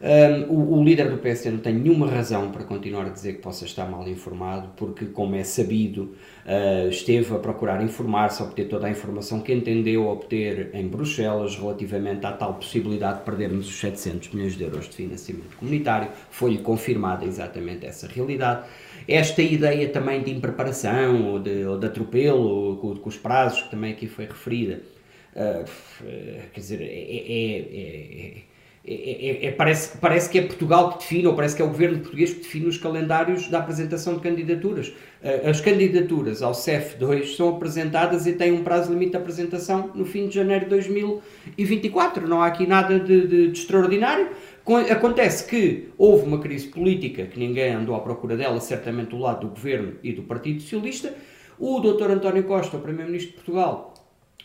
Um, 0.00 0.52
o, 0.52 0.78
o, 0.80 0.84
líder 0.84 1.08
do 1.08 1.18
PSD 1.18 1.50
não 1.50 1.60
tem 1.60 1.74
nenhuma 1.74 2.06
razão 2.06 2.50
para 2.50 2.64
continuar 2.64 3.06
a 3.06 3.08
dizer 3.08 3.34
que 3.34 3.38
possa 3.38 3.64
estar 3.64 3.86
mal 3.86 4.06
informado, 4.08 4.68
porque, 4.76 5.06
como 5.06 5.34
é 5.34 5.44
sabido, 5.44 6.14
uh, 6.44 6.88
esteve 6.88 7.34
a 7.34 7.38
procurar 7.38 7.82
informar-se, 7.82 8.42
obter 8.42 8.68
toda 8.68 8.86
a 8.86 8.90
informação 8.90 9.40
que 9.40 9.52
entendeu 9.52 10.06
obter 10.06 10.70
em 10.74 10.86
Bruxelas 10.86 11.56
relativamente 11.56 12.26
à 12.26 12.32
tal 12.32 12.54
possibilidade 12.54 13.20
de 13.20 13.24
perdermos 13.24 13.66
os 13.66 13.80
700 13.80 14.30
milhões 14.30 14.54
de 14.56 14.64
euros 14.64 14.88
de 14.88 14.96
financiamento 14.96 15.56
comunitário. 15.56 16.10
Foi-lhe 16.28 16.58
confirmada 16.58 17.24
exatamente 17.24 17.86
essa 17.86 18.06
realidade 18.06 18.66
esta 19.06 19.42
ideia 19.42 19.88
também 19.88 20.22
de 20.22 20.30
impreparação 20.30 21.32
ou 21.32 21.38
de, 21.38 21.64
ou 21.64 21.78
de 21.78 21.86
atropelo 21.86 22.76
com, 22.78 22.96
com, 22.96 23.08
os 23.08 23.16
prazos 23.16 23.62
que 23.62 23.70
também 23.70 23.92
aqui 23.92 24.06
foi 24.06 24.26
referida, 24.26 24.80
uh, 25.34 25.64
quer 26.52 26.60
dizer, 26.60 26.80
é, 26.80 28.44
é, 28.86 29.46
é, 29.46 29.50
parece, 29.50 29.96
parece 29.96 30.28
que 30.28 30.38
é 30.38 30.42
Portugal 30.42 30.92
que 30.92 30.98
define, 30.98 31.26
ou 31.26 31.34
parece 31.34 31.56
que 31.56 31.62
é 31.62 31.64
o 31.64 31.68
governo 31.68 32.00
português 32.00 32.34
que 32.34 32.40
define 32.40 32.66
os 32.66 32.76
calendários 32.76 33.48
da 33.48 33.58
apresentação 33.58 34.14
de 34.14 34.20
candidaturas. 34.20 34.88
Uh, 34.88 35.48
as 35.48 35.58
candidaturas 35.58 36.42
ao 36.42 36.52
CEF2 36.52 37.34
são 37.34 37.48
apresentadas 37.48 38.26
e 38.26 38.34
têm 38.34 38.52
um 38.52 38.62
prazo 38.62 38.92
limite 38.92 39.12
de 39.12 39.16
apresentação 39.16 39.90
no 39.94 40.04
fim 40.04 40.28
de 40.28 40.34
janeiro 40.34 40.64
de 40.64 40.70
2024. 40.70 42.28
Não 42.28 42.42
há 42.42 42.46
aqui 42.46 42.66
nada 42.66 43.00
de, 43.00 43.26
de, 43.26 43.48
de 43.48 43.58
extraordinário. 43.58 44.28
Acontece 44.90 45.46
que 45.46 45.90
houve 45.98 46.26
uma 46.26 46.40
crise 46.40 46.68
política 46.68 47.26
que 47.26 47.38
ninguém 47.38 47.74
andou 47.74 47.94
à 47.94 48.00
procura 48.00 48.34
dela, 48.34 48.58
certamente 48.60 49.10
do 49.10 49.18
lado 49.18 49.46
do 49.46 49.54
governo 49.54 49.96
e 50.02 50.10
do 50.10 50.22
Partido 50.22 50.62
Socialista. 50.62 51.14
O 51.58 51.80
Dr. 51.80 52.10
António 52.10 52.44
Costa, 52.44 52.78
o 52.78 52.80
Primeiro-Ministro 52.80 53.32
de 53.32 53.36
Portugal, 53.36 53.92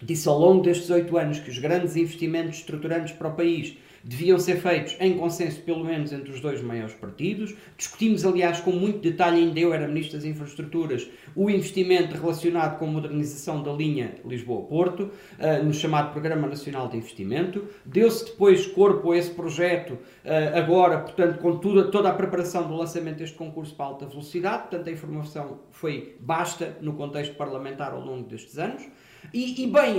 disse 0.01 0.27
ao 0.27 0.38
longo 0.38 0.61
destes 0.61 0.89
oito 0.89 1.17
anos 1.17 1.39
que 1.39 1.49
os 1.49 1.57
grandes 1.57 1.95
investimentos 1.95 2.59
estruturantes 2.59 3.13
para 3.13 3.29
o 3.29 3.33
país 3.33 3.77
deviam 4.03 4.39
ser 4.39 4.57
feitos 4.57 4.95
em 4.99 5.17
consenso, 5.17 5.61
pelo 5.61 5.83
menos 5.83 6.11
entre 6.11 6.31
os 6.31 6.39
dois 6.39 6.61
maiores 6.61 6.93
partidos. 6.93 7.55
Discutimos, 7.77 8.25
aliás, 8.25 8.59
com 8.59 8.71
muito 8.71 8.99
detalhe, 8.99 9.41
ainda 9.41 9.59
eu 9.59 9.73
era 9.73 9.87
Ministro 9.87 10.17
das 10.17 10.25
Infraestruturas, 10.25 11.09
o 11.35 11.49
investimento 11.49 12.15
relacionado 12.15 12.77
com 12.77 12.85
a 12.85 12.91
modernização 12.91 13.61
da 13.61 13.71
linha 13.71 14.15
Lisboa-Porto, 14.25 15.03
uh, 15.03 15.63
no 15.63 15.73
chamado 15.73 16.11
Programa 16.11 16.47
Nacional 16.47 16.87
de 16.87 16.97
Investimento. 16.97 17.67
Deu-se 17.85 18.25
depois 18.25 18.67
corpo 18.67 19.11
a 19.11 19.17
esse 19.17 19.31
projeto, 19.31 19.93
uh, 19.93 20.57
agora, 20.57 20.99
portanto, 20.99 21.39
com 21.39 21.57
tudo, 21.57 21.91
toda 21.91 22.09
a 22.09 22.13
preparação 22.13 22.67
do 22.67 22.75
lançamento 22.75 23.17
deste 23.17 23.35
concurso 23.37 23.75
para 23.75 23.85
alta 23.85 24.05
velocidade, 24.05 24.63
portanto, 24.63 24.87
a 24.87 24.91
informação 24.91 25.59
foi 25.71 26.15
basta 26.19 26.77
no 26.81 26.93
contexto 26.93 27.35
parlamentar 27.35 27.91
ao 27.93 28.01
longo 28.01 28.27
destes 28.27 28.57
anos. 28.57 28.83
E, 29.33 29.63
e 29.63 29.67
bem, 29.67 29.97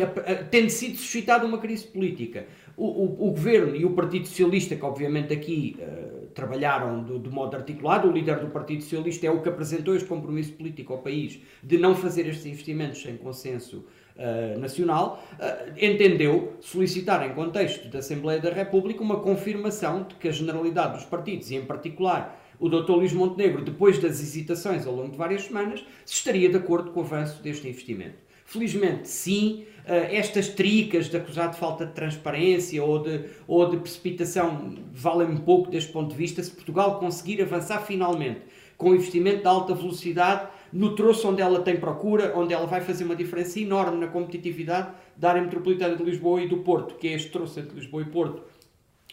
tendo 0.50 0.70
sido 0.70 0.96
suscitada 0.96 1.46
uma 1.46 1.58
crise 1.58 1.86
política, 1.86 2.46
o, 2.80 2.86
o, 2.86 3.28
o, 3.28 3.30
governo 3.32 3.76
e 3.76 3.84
o 3.84 3.90
Partido 3.90 4.26
Socialista, 4.26 4.74
que 4.74 4.82
obviamente 4.82 5.34
aqui 5.34 5.76
uh, 5.78 6.26
trabalharam 6.28 7.04
de, 7.04 7.18
de, 7.18 7.28
modo 7.28 7.54
articulado, 7.54 8.08
o 8.08 8.10
líder 8.10 8.38
do 8.38 8.46
Partido 8.46 8.82
Socialista 8.82 9.26
é 9.26 9.30
o 9.30 9.42
que 9.42 9.50
apresentou 9.50 9.94
este 9.94 10.08
compromisso 10.08 10.52
político 10.54 10.94
ao 10.94 11.00
país 11.00 11.38
de 11.62 11.76
não 11.76 11.94
fazer 11.94 12.26
estes 12.26 12.46
investimentos 12.46 13.02
sem 13.02 13.18
consenso 13.18 13.84
uh, 14.16 14.58
nacional, 14.58 15.22
uh, 15.34 15.74
entendeu 15.78 16.54
solicitar, 16.60 17.22
em 17.30 17.34
contexto 17.34 17.86
da 17.90 17.98
Assembleia 17.98 18.40
da 18.40 18.50
República, 18.50 19.02
uma 19.02 19.20
confirmação 19.20 20.04
de 20.04 20.14
que 20.14 20.28
a 20.28 20.32
generalidade 20.32 20.94
dos 20.94 21.04
partidos, 21.04 21.50
e 21.50 21.56
em 21.56 21.66
particular 21.66 22.40
o 22.58 22.70
Dr. 22.70 22.92
Luís 22.92 23.12
Montenegro, 23.12 23.62
depois 23.62 23.98
das 23.98 24.22
hesitações 24.22 24.86
ao 24.86 24.94
longo 24.94 25.10
de 25.10 25.18
várias 25.18 25.42
semanas, 25.42 25.84
se 26.06 26.14
estaria 26.14 26.48
de 26.48 26.56
acordo 26.56 26.92
com 26.92 27.00
o 27.00 27.02
avanço 27.02 27.42
deste 27.42 27.68
investimento. 27.68 28.29
Felizmente, 28.50 29.08
sim, 29.08 29.64
eh, 29.86 30.16
estas 30.16 30.48
tricas 30.48 31.08
de 31.08 31.16
acusar 31.16 31.52
de 31.52 31.56
falta 31.56 31.86
de 31.86 31.92
transparência 31.92 32.82
ou 32.82 32.98
de, 32.98 33.26
ou 33.46 33.70
de 33.70 33.76
precipitação 33.76 34.74
valem 34.92 35.36
pouco 35.36 35.70
deste 35.70 35.92
ponto 35.92 36.10
de 36.10 36.16
vista. 36.16 36.42
Se 36.42 36.50
Portugal 36.50 36.98
conseguir 36.98 37.40
avançar 37.40 37.78
finalmente 37.86 38.40
com 38.76 38.92
investimento 38.92 39.42
de 39.42 39.46
alta 39.46 39.72
velocidade 39.72 40.48
no 40.72 40.96
troço 40.96 41.28
onde 41.28 41.40
ela 41.40 41.60
tem 41.60 41.76
procura, 41.76 42.36
onde 42.36 42.52
ela 42.52 42.66
vai 42.66 42.80
fazer 42.80 43.04
uma 43.04 43.14
diferença 43.14 43.60
enorme 43.60 43.98
na 43.98 44.08
competitividade 44.08 44.88
da 45.16 45.28
área 45.28 45.42
metropolitana 45.42 45.94
de 45.94 46.02
Lisboa 46.02 46.42
e 46.42 46.48
do 46.48 46.56
Porto, 46.56 46.96
que 46.96 47.06
é 47.06 47.12
este 47.12 47.30
troço 47.30 47.60
entre 47.60 47.76
Lisboa 47.76 48.02
e 48.02 48.06
Porto, 48.06 48.42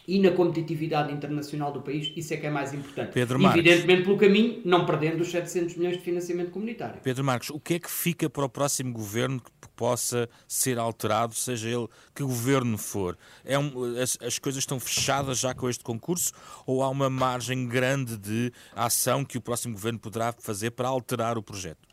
e 0.08 0.18
na 0.18 0.30
competitividade 0.30 1.12
internacional 1.12 1.70
do 1.70 1.82
país, 1.82 2.10
isso 2.16 2.32
é 2.32 2.38
que 2.38 2.46
é 2.46 2.50
mais 2.50 2.72
importante. 2.72 3.12
Pedro 3.12 3.38
Marques. 3.38 3.60
Evidentemente, 3.60 4.04
pelo 4.04 4.16
caminho, 4.16 4.62
não 4.64 4.86
perdendo 4.86 5.20
os 5.20 5.30
700 5.30 5.76
milhões 5.76 5.98
de 5.98 6.02
financiamento 6.02 6.50
comunitário. 6.50 6.98
Pedro 7.02 7.22
Marcos, 7.22 7.50
o 7.50 7.60
que 7.60 7.74
é 7.74 7.78
que 7.78 7.90
fica 7.90 8.30
para 8.30 8.46
o 8.46 8.48
próximo 8.48 8.90
governo 8.90 9.38
que 9.38 9.68
possa 9.76 10.26
ser 10.48 10.78
alterado, 10.78 11.34
seja 11.34 11.68
ele 11.68 11.86
que 12.14 12.22
governo 12.22 12.78
for? 12.78 13.18
É 13.44 13.58
um, 13.58 14.00
as, 14.00 14.16
as 14.22 14.38
coisas 14.38 14.62
estão 14.62 14.80
fechadas 14.80 15.38
já 15.38 15.52
com 15.52 15.68
este 15.68 15.84
concurso 15.84 16.32
ou 16.66 16.82
há 16.82 16.88
uma 16.88 17.10
margem 17.10 17.68
grande 17.68 18.16
de 18.16 18.50
ação 18.74 19.22
que 19.26 19.36
o 19.36 19.42
próximo 19.42 19.74
governo 19.74 19.98
poderá 19.98 20.32
fazer 20.32 20.70
para 20.70 20.88
alterar 20.88 21.36
o 21.36 21.42
projeto? 21.42 21.87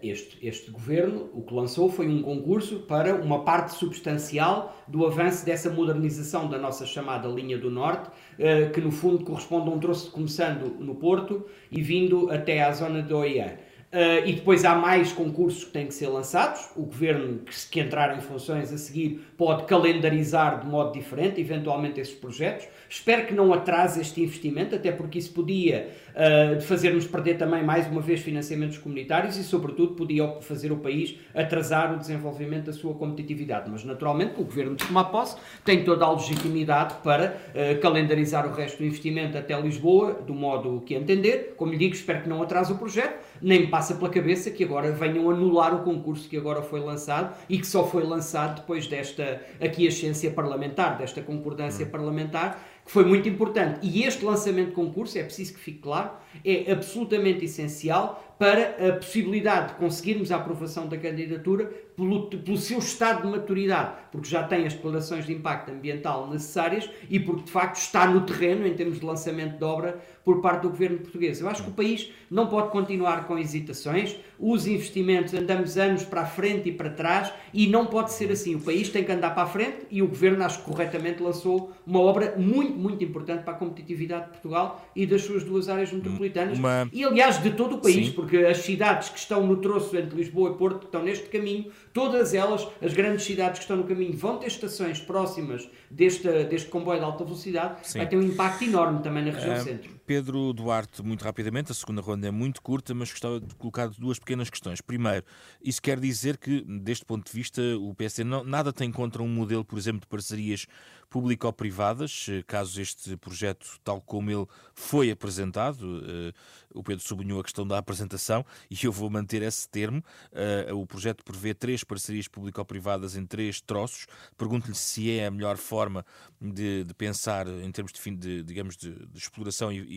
Este, 0.00 0.38
este 0.46 0.70
governo 0.70 1.28
o 1.34 1.42
que 1.42 1.52
lançou 1.52 1.90
foi 1.90 2.06
um 2.06 2.22
concurso 2.22 2.80
para 2.80 3.16
uma 3.16 3.42
parte 3.42 3.74
substancial 3.74 4.80
do 4.86 5.04
avanço 5.04 5.44
dessa 5.44 5.70
modernização 5.70 6.48
da 6.48 6.56
nossa 6.56 6.86
chamada 6.86 7.26
linha 7.28 7.58
do 7.58 7.68
Norte, 7.68 8.08
eh, 8.38 8.66
que 8.66 8.80
no 8.80 8.92
fundo 8.92 9.24
corresponde 9.24 9.68
a 9.68 9.72
um 9.72 9.80
troço 9.80 10.12
começando 10.12 10.76
no 10.78 10.94
Porto 10.94 11.44
e 11.68 11.82
vindo 11.82 12.30
até 12.30 12.62
à 12.62 12.70
zona 12.70 13.02
de 13.02 13.12
Oiã. 13.12 13.56
Uh, 13.92 14.26
e 14.26 14.32
depois 14.32 14.64
há 14.64 14.74
mais 14.74 15.12
concursos 15.12 15.64
que 15.64 15.70
têm 15.70 15.86
que 15.86 15.92
ser 15.92 16.06
lançados. 16.06 16.70
O 16.74 16.84
governo 16.84 17.40
que, 17.40 17.54
que 17.70 17.78
entrar 17.78 18.16
em 18.16 18.22
funções 18.22 18.72
a 18.72 18.78
seguir 18.78 19.22
pode 19.36 19.64
calendarizar 19.64 20.60
de 20.60 20.66
modo 20.66 20.92
diferente, 20.92 21.38
eventualmente, 21.38 22.00
esses 22.00 22.14
projetos. 22.14 22.66
Espero 22.92 23.26
que 23.26 23.32
não 23.32 23.54
atrase 23.54 24.02
este 24.02 24.22
investimento, 24.22 24.74
até 24.74 24.92
porque 24.92 25.18
isso 25.18 25.32
podia 25.32 25.88
uh, 26.10 26.60
fazer-nos 26.60 27.06
perder 27.06 27.38
também, 27.38 27.64
mais 27.64 27.86
uma 27.86 28.02
vez, 28.02 28.20
financiamentos 28.20 28.76
comunitários 28.76 29.38
e, 29.38 29.42
sobretudo, 29.42 29.94
podia 29.94 30.28
fazer 30.42 30.70
o 30.70 30.76
país 30.76 31.14
atrasar 31.34 31.94
o 31.94 31.96
desenvolvimento 31.96 32.66
da 32.66 32.72
sua 32.74 32.92
competitividade. 32.92 33.70
Mas, 33.70 33.82
naturalmente, 33.82 34.38
o 34.38 34.44
governo 34.44 34.76
de 34.76 34.86
tomar 34.86 35.04
posse 35.04 35.38
tem 35.64 35.84
toda 35.84 36.04
a 36.04 36.12
legitimidade 36.12 36.96
para 37.02 37.34
uh, 37.54 37.80
calendarizar 37.80 38.46
o 38.46 38.52
resto 38.52 38.76
do 38.76 38.84
investimento 38.84 39.38
até 39.38 39.58
Lisboa, 39.58 40.12
do 40.12 40.34
modo 40.34 40.82
que 40.84 40.94
entender. 40.94 41.54
Como 41.56 41.72
lhe 41.72 41.78
digo, 41.78 41.94
espero 41.94 42.20
que 42.20 42.28
não 42.28 42.42
atrase 42.42 42.74
o 42.74 42.76
projeto 42.76 43.32
nem 43.42 43.66
passa 43.66 43.96
pela 43.96 44.08
cabeça 44.08 44.50
que 44.50 44.62
agora 44.62 44.92
venham 44.92 45.28
anular 45.28 45.74
o 45.74 45.82
concurso 45.82 46.28
que 46.28 46.36
agora 46.36 46.62
foi 46.62 46.78
lançado 46.78 47.34
e 47.48 47.58
que 47.58 47.66
só 47.66 47.84
foi 47.84 48.04
lançado 48.04 48.60
depois 48.60 48.86
desta 48.86 49.42
aquiescência 49.60 50.30
parlamentar, 50.30 50.96
desta 50.96 51.20
concordância 51.20 51.84
hum. 51.84 51.90
parlamentar, 51.90 52.62
que 52.84 52.90
foi 52.90 53.04
muito 53.04 53.28
importante. 53.28 53.78
E 53.82 54.02
este 54.02 54.24
lançamento 54.24 54.68
de 54.68 54.74
concurso, 54.74 55.18
é 55.18 55.22
preciso 55.22 55.54
que 55.54 55.60
fique 55.60 55.78
claro, 55.78 56.10
é 56.44 56.70
absolutamente 56.72 57.44
essencial 57.44 58.31
para 58.42 58.88
a 58.88 58.92
possibilidade 58.94 59.68
de 59.68 59.74
conseguirmos 59.74 60.32
a 60.32 60.36
aprovação 60.36 60.88
da 60.88 60.96
candidatura 60.96 61.70
pelo, 61.96 62.26
pelo 62.26 62.56
seu 62.56 62.80
estado 62.80 63.22
de 63.22 63.28
maturidade, 63.28 63.92
porque 64.10 64.28
já 64.28 64.42
tem 64.42 64.66
as 64.66 64.74
declarações 64.74 65.24
de 65.24 65.32
impacto 65.32 65.70
ambiental 65.70 66.28
necessárias 66.28 66.90
e 67.08 67.20
porque 67.20 67.44
de 67.44 67.50
facto 67.52 67.76
está 67.76 68.04
no 68.06 68.22
terreno 68.22 68.66
em 68.66 68.74
termos 68.74 68.98
de 68.98 69.06
lançamento 69.06 69.58
de 69.58 69.64
obra 69.64 70.00
por 70.24 70.40
parte 70.40 70.62
do 70.62 70.70
governo 70.70 70.98
português. 70.98 71.40
Eu 71.40 71.48
acho 71.48 71.62
que 71.62 71.70
o 71.70 71.72
país 71.72 72.10
não 72.30 72.46
pode 72.46 72.70
continuar 72.70 73.26
com 73.26 73.38
hesitações, 73.38 74.16
os 74.38 74.66
investimentos 74.66 75.34
andamos 75.34 75.76
anos 75.76 76.04
para 76.04 76.22
a 76.22 76.26
frente 76.26 76.68
e 76.68 76.72
para 76.72 76.90
trás 76.90 77.32
e 77.52 77.66
não 77.66 77.86
pode 77.86 78.12
ser 78.12 78.30
assim. 78.30 78.54
O 78.54 78.60
país 78.60 78.88
tem 78.88 79.04
que 79.04 79.12
andar 79.12 79.34
para 79.34 79.42
a 79.42 79.46
frente 79.46 79.86
e 79.90 80.00
o 80.02 80.08
governo, 80.08 80.44
acho 80.44 80.60
que 80.60 80.64
corretamente, 80.64 81.22
lançou 81.22 81.72
uma 81.86 82.00
obra 82.00 82.34
muito, 82.36 82.72
muito 82.72 83.04
importante 83.04 83.42
para 83.42 83.54
a 83.54 83.56
competitividade 83.56 84.24
de 84.24 84.30
Portugal 84.30 84.88
e 84.94 85.06
das 85.06 85.22
suas 85.22 85.44
duas 85.44 85.68
áreas 85.68 85.92
metropolitanas 85.92 86.58
uma... 86.58 86.88
e, 86.92 87.04
aliás, 87.04 87.42
de 87.42 87.50
todo 87.50 87.76
o 87.76 87.78
país, 87.78 88.06
Sim. 88.06 88.12
porque 88.12 88.31
as 88.38 88.58
cidades 88.58 89.08
que 89.08 89.18
estão 89.18 89.46
no 89.46 89.56
troço 89.56 89.96
entre 89.96 90.16
Lisboa 90.16 90.50
e 90.50 90.54
Porto, 90.54 90.80
que 90.80 90.84
estão 90.86 91.02
neste 91.02 91.28
caminho, 91.28 91.70
todas 91.92 92.34
elas, 92.34 92.66
as 92.80 92.92
grandes 92.92 93.24
cidades 93.24 93.58
que 93.58 93.64
estão 93.64 93.76
no 93.76 93.84
caminho, 93.84 94.16
vão 94.16 94.38
ter 94.38 94.46
estações 94.46 95.00
próximas 95.00 95.68
deste, 95.90 96.28
deste 96.44 96.68
comboio 96.68 96.98
de 96.98 97.04
alta 97.04 97.24
velocidade, 97.24 97.76
Sim. 97.82 97.98
vai 97.98 98.08
ter 98.08 98.16
um 98.16 98.22
impacto 98.22 98.64
enorme 98.64 99.02
também 99.02 99.24
na 99.24 99.30
região 99.32 99.54
uh, 99.54 99.60
centro. 99.60 99.90
Pedro 100.06 100.52
Duarte, 100.52 101.02
muito 101.02 101.24
rapidamente, 101.24 101.72
a 101.72 101.74
segunda 101.74 102.00
ronda 102.00 102.26
é 102.26 102.30
muito 102.30 102.60
curta, 102.60 102.94
mas 102.94 103.10
gostava 103.10 103.40
de 103.40 103.54
colocar 103.54 103.88
duas 103.88 104.18
pequenas 104.18 104.50
questões. 104.50 104.80
Primeiro, 104.80 105.24
isso 105.62 105.80
quer 105.80 105.98
dizer 105.98 106.36
que, 106.36 106.62
deste 106.80 107.04
ponto 107.04 107.26
de 107.26 107.32
vista, 107.32 107.62
o 107.78 107.94
PSD 107.94 108.24
não, 108.24 108.44
nada 108.44 108.72
tem 108.72 108.90
contra 108.90 109.22
um 109.22 109.28
modelo, 109.28 109.64
por 109.64 109.78
exemplo, 109.78 110.00
de 110.00 110.06
parcerias 110.06 110.66
público-privadas, 111.12 112.26
eh, 112.30 112.42
caso 112.46 112.80
este 112.80 113.18
projeto, 113.18 113.78
tal 113.84 114.00
como 114.00 114.30
ele 114.30 114.46
foi 114.74 115.10
apresentado, 115.10 116.02
eh, 116.06 116.32
o 116.74 116.82
Pedro 116.82 117.04
sublinhou 117.06 117.38
a 117.38 117.44
questão 117.44 117.66
da 117.66 117.76
apresentação 117.76 118.46
e 118.70 118.76
eu 118.82 118.90
vou 118.90 119.10
manter 119.10 119.42
esse 119.42 119.68
termo. 119.68 120.02
Eh, 120.32 120.72
o 120.72 120.86
projeto 120.86 121.22
prevê 121.22 121.52
três 121.52 121.84
parcerias 121.84 122.28
público-privadas 122.28 123.14
em 123.14 123.26
três 123.26 123.60
troços. 123.60 124.06
Pergunto-lhe 124.38 124.74
se 124.74 125.10
é 125.10 125.26
a 125.26 125.30
melhor 125.30 125.58
forma 125.58 126.02
de, 126.40 126.84
de 126.84 126.94
pensar 126.94 127.46
em 127.46 127.70
termos 127.70 127.92
de, 127.92 128.16
de 128.16 128.42
digamos, 128.42 128.74
de, 128.74 128.92
de 128.92 129.18
exploração 129.18 129.70
e, 129.70 129.91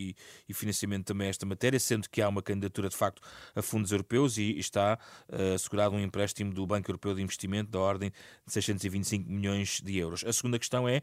e, 0.48 0.54
financiamento 0.54 1.06
também 1.06 1.28
esta 1.28 1.46
matéria, 1.46 1.78
sendo 1.78 2.08
que 2.08 2.20
há 2.22 2.28
uma 2.28 2.42
candidatura 2.42 2.88
de 2.88 2.96
facto 2.96 3.22
a 3.54 3.62
fundos 3.62 3.92
europeus 3.92 4.38
e 4.38 4.58
está 4.58 4.98
assegurado 5.54 5.94
um 5.94 6.00
empréstimo 6.00 6.52
do 6.52 6.66
Banco 6.66 6.90
Europeu 6.90 7.14
de 7.14 7.22
Investimento 7.22 7.70
da 7.70 7.78
ordem 7.78 8.10
de 8.46 8.52
625 8.52 9.30
milhões 9.30 9.80
de 9.82 9.96
euros. 9.96 10.24
A 10.24 10.32
segunda 10.32 10.58
questão 10.58 10.88
é 10.88 11.02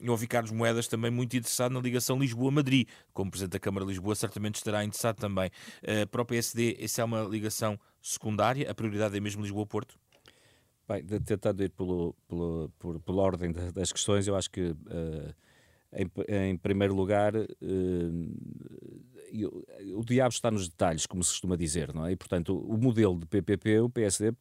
eu 0.00 0.12
ouvi 0.12 0.26
Carlos 0.26 0.50
Moedas 0.50 0.86
também 0.86 1.10
muito 1.10 1.36
interessado 1.36 1.72
na 1.72 1.80
ligação 1.80 2.18
Lisboa-Madrid. 2.18 2.88
Como 3.12 3.30
Presidente 3.30 3.52
da 3.52 3.58
Câmara 3.58 3.84
de 3.84 3.90
Lisboa, 3.90 4.14
certamente 4.14 4.56
estará 4.56 4.84
interessado 4.84 5.16
também. 5.16 5.50
Eh, 5.82 6.06
para 6.06 6.22
o 6.22 6.24
PSD, 6.24 6.76
essa 6.80 7.02
é 7.02 7.04
uma 7.04 7.22
ligação 7.22 7.78
secundária? 8.00 8.70
A 8.70 8.74
prioridade 8.74 9.16
é 9.16 9.20
mesmo 9.20 9.42
Lisboa-Porto? 9.42 9.98
Bem, 10.88 11.04
tentando 11.04 11.62
ir 11.62 11.70
pelo, 11.70 12.14
pelo, 12.28 12.70
por, 12.78 13.00
pela 13.00 13.22
ordem 13.22 13.52
das 13.52 13.92
questões, 13.92 14.26
eu 14.26 14.36
acho 14.36 14.50
que, 14.50 14.70
uh, 14.70 15.34
em, 15.94 16.10
em, 16.28 16.56
primeiro 16.56 16.94
lugar, 16.94 17.34
uh, 17.34 17.48
o 19.96 20.04
diabo 20.04 20.32
está 20.32 20.50
nos 20.50 20.68
detalhes, 20.68 21.06
como 21.06 21.24
se 21.24 21.30
costuma 21.30 21.56
dizer, 21.56 21.92
não 21.94 22.06
é? 22.06 22.12
E, 22.12 22.16
portanto, 22.16 22.56
o, 22.56 22.76
modelo 22.76 23.18
de 23.18 23.26
PPP, 23.26 23.80
o 23.80 23.88
PSD, 23.88 24.32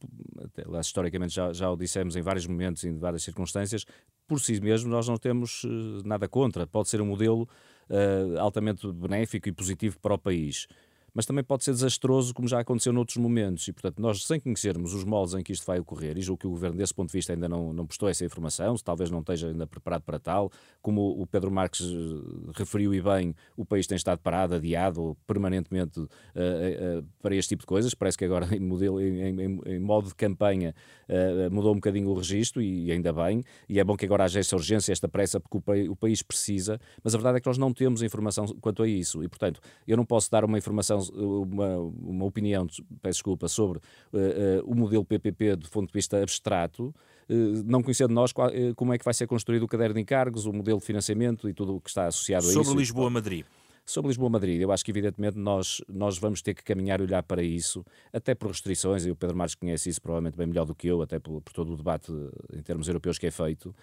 até 0.43 0.63
lá 0.65 0.81
historicamente 0.81 1.33
já, 1.33 1.53
já 1.53 1.69
o 1.69 1.77
dissemos 1.77 2.15
em 2.15 2.21
vários 2.21 2.45
momentos 2.45 2.83
e 2.83 2.89
em 2.89 2.97
várias 2.97 3.23
circunstâncias, 3.23 3.85
por 4.27 4.39
si 4.39 4.59
mesmo 4.61 4.89
nós 4.89 5.07
não 5.07 5.17
temos 5.17 5.63
uh, 5.63 6.01
nada 6.05 6.27
contra. 6.27 6.67
Pode 6.67 6.89
ser 6.89 7.01
um 7.01 7.05
modelo 7.05 7.47
uh, 7.89 8.39
altamente 8.39 8.91
benéfico 8.91 9.47
e 9.49 9.51
positivo 9.51 9.99
para 9.99 10.13
o 10.13 10.17
país 10.17 10.67
mas 11.13 11.25
também 11.25 11.43
pode 11.43 11.63
ser 11.63 11.71
desastroso, 11.71 12.33
como 12.33 12.47
já 12.47 12.59
aconteceu 12.59 12.93
noutros 12.93 13.17
momentos. 13.17 13.67
E, 13.67 13.73
portanto, 13.73 13.99
nós, 14.01 14.25
sem 14.25 14.39
conhecermos 14.39 14.93
os 14.93 15.03
moldes 15.03 15.33
em 15.33 15.43
que 15.43 15.51
isto 15.51 15.65
vai 15.65 15.79
ocorrer, 15.79 16.17
e 16.17 16.21
julgo 16.21 16.39
que 16.39 16.47
o 16.47 16.51
Governo, 16.51 16.77
desse 16.77 16.93
ponto 16.93 17.09
de 17.09 17.17
vista, 17.17 17.33
ainda 17.33 17.49
não, 17.49 17.73
não 17.73 17.85
prestou 17.85 18.07
essa 18.07 18.23
informação, 18.23 18.75
talvez 18.77 19.11
não 19.11 19.19
esteja 19.19 19.47
ainda 19.47 19.67
preparado 19.67 20.03
para 20.03 20.19
tal, 20.19 20.51
como 20.81 21.21
o 21.21 21.27
Pedro 21.27 21.51
Marques 21.51 21.81
eh, 21.81 22.51
referiu 22.55 22.93
e 22.93 23.01
bem, 23.01 23.35
o 23.57 23.65
país 23.65 23.85
tem 23.85 23.95
estado 23.95 24.19
parado, 24.19 24.55
adiado 24.55 25.17
permanentemente 25.27 25.99
uh, 25.99 26.05
uh, 26.05 27.05
para 27.21 27.35
este 27.35 27.49
tipo 27.49 27.61
de 27.61 27.67
coisas. 27.67 27.93
Parece 27.93 28.17
que 28.17 28.25
agora, 28.25 28.47
em, 28.55 28.59
modelo, 28.59 29.01
em, 29.01 29.21
em, 29.21 29.61
em 29.65 29.79
modo 29.79 30.07
de 30.07 30.15
campanha, 30.15 30.73
uh, 31.09 31.53
mudou 31.53 31.71
um 31.71 31.75
bocadinho 31.75 32.09
o 32.09 32.13
registro, 32.13 32.61
e, 32.61 32.85
e, 32.85 32.91
ainda 32.91 33.11
bem, 33.11 33.43
e 33.67 33.79
é 33.79 33.83
bom 33.83 33.97
que 33.97 34.05
agora 34.05 34.23
haja 34.23 34.39
essa 34.39 34.55
urgência, 34.55 34.91
esta 34.91 35.09
pressa, 35.09 35.39
porque 35.39 35.57
o, 35.57 35.91
o 35.91 35.95
país 35.95 36.21
precisa, 36.21 36.79
mas 37.03 37.13
a 37.13 37.17
verdade 37.17 37.37
é 37.37 37.41
que 37.41 37.47
nós 37.47 37.57
não 37.57 37.73
temos 37.73 38.01
informação 38.01 38.45
quanto 38.61 38.81
a 38.83 38.87
isso, 38.87 39.23
e, 39.23 39.27
portanto, 39.27 39.59
eu 39.85 39.97
não 39.97 40.05
posso 40.05 40.31
dar 40.31 40.45
uma 40.45 40.57
informação 40.57 41.00
uma, 41.09 41.77
uma 41.77 42.25
opinião, 42.25 42.67
peço 43.01 43.17
desculpa, 43.17 43.47
sobre 43.47 43.79
uh, 43.79 44.17
uh, 44.63 44.71
o 44.71 44.75
modelo 44.75 45.05
PPP 45.05 45.55
do 45.55 45.69
ponto 45.69 45.87
de 45.87 45.93
vista 45.93 46.21
abstrato, 46.21 46.93
uh, 47.29 47.33
não 47.65 47.81
conhecendo 47.81 48.13
nós 48.13 48.31
qual, 48.31 48.49
como 48.75 48.93
é 48.93 48.97
que 48.97 49.05
vai 49.05 49.13
ser 49.13 49.27
construído 49.27 49.63
o 49.63 49.67
caderno 49.67 49.95
de 49.95 50.01
encargos, 50.01 50.45
o 50.45 50.53
modelo 50.53 50.79
de 50.79 50.85
financiamento 50.85 51.49
e 51.49 51.53
tudo 51.53 51.75
o 51.75 51.81
que 51.81 51.89
está 51.89 52.07
associado 52.07 52.43
sobre 52.43 52.57
a 52.57 52.61
isso. 52.61 52.69
Sobre 52.69 52.81
Lisboa-Madrid. 52.81 53.45
Sobre 53.83 54.09
Lisboa-Madrid, 54.09 54.61
eu 54.61 54.71
acho 54.71 54.85
que 54.85 54.91
evidentemente 54.91 55.37
nós, 55.37 55.81
nós 55.89 56.17
vamos 56.17 56.41
ter 56.41 56.53
que 56.53 56.63
caminhar 56.63 56.99
e 56.99 57.03
olhar 57.03 57.23
para 57.23 57.41
isso, 57.41 57.83
até 58.13 58.35
por 58.35 58.49
restrições, 58.49 59.05
e 59.05 59.11
o 59.11 59.15
Pedro 59.15 59.35
Marques 59.35 59.55
conhece 59.55 59.89
isso 59.89 60.01
provavelmente 60.01 60.37
bem 60.37 60.47
melhor 60.47 60.65
do 60.65 60.75
que 60.75 60.87
eu, 60.87 61.01
até 61.01 61.19
por, 61.19 61.41
por 61.41 61.51
todo 61.51 61.73
o 61.73 61.75
debate 61.77 62.11
em 62.53 62.61
termos 62.61 62.87
europeus 62.87 63.17
que 63.17 63.25
é 63.25 63.31
feito 63.31 63.75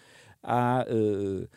há 0.43 0.87
uh, 0.89 1.43
uh, 1.43 1.49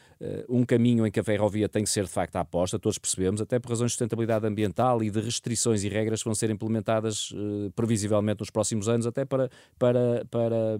um 0.49 0.65
caminho 0.65 1.05
em 1.05 1.11
que 1.11 1.19
a 1.19 1.23
ferrovia 1.23 1.69
tem 1.69 1.83
que 1.83 1.89
ser 1.89 2.05
de 2.05 2.09
facto 2.09 2.35
a 2.35 2.41
aposta, 2.41 2.79
todos 2.79 2.97
percebemos, 2.97 3.41
até 3.41 3.59
por 3.59 3.69
razões 3.69 3.91
de 3.91 3.93
sustentabilidade 3.93 4.45
ambiental 4.45 5.03
e 5.03 5.09
de 5.09 5.19
restrições 5.19 5.83
e 5.83 5.89
regras 5.89 6.21
que 6.21 6.25
vão 6.25 6.35
ser 6.35 6.49
implementadas 6.49 7.31
uh, 7.31 7.71
previsivelmente 7.75 8.39
nos 8.39 8.49
próximos 8.49 8.87
anos, 8.87 9.05
até 9.05 9.25
para, 9.25 9.49
para, 9.77 10.25
para 10.29 10.79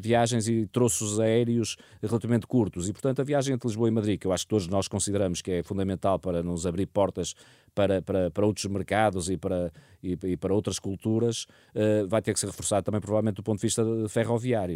viagens 0.00 0.46
e 0.48 0.66
troços 0.66 1.18
aéreos 1.18 1.76
relativamente 2.02 2.46
curtos. 2.46 2.88
E, 2.88 2.92
portanto, 2.92 3.20
a 3.20 3.24
viagem 3.24 3.54
entre 3.54 3.66
Lisboa 3.66 3.88
e 3.88 3.90
Madrid, 3.90 4.18
que 4.20 4.26
eu 4.26 4.32
acho 4.32 4.44
que 4.44 4.50
todos 4.50 4.68
nós 4.68 4.86
consideramos 4.88 5.42
que 5.42 5.50
é 5.50 5.62
fundamental 5.62 6.18
para 6.18 6.42
nos 6.42 6.66
abrir 6.66 6.86
portas 6.86 7.34
para, 7.74 8.00
para, 8.00 8.30
para 8.30 8.46
outros 8.46 8.64
mercados 8.66 9.28
e 9.28 9.36
para, 9.36 9.70
e, 10.02 10.16
e 10.22 10.36
para 10.36 10.54
outras 10.54 10.78
culturas, 10.78 11.46
vai 12.08 12.22
ter 12.22 12.32
que 12.32 12.40
ser 12.40 12.46
reforçado 12.46 12.84
também, 12.84 13.00
provavelmente, 13.00 13.36
do 13.36 13.42
ponto 13.42 13.58
de 13.58 13.66
vista 13.66 13.84
ferroviário. 14.08 14.66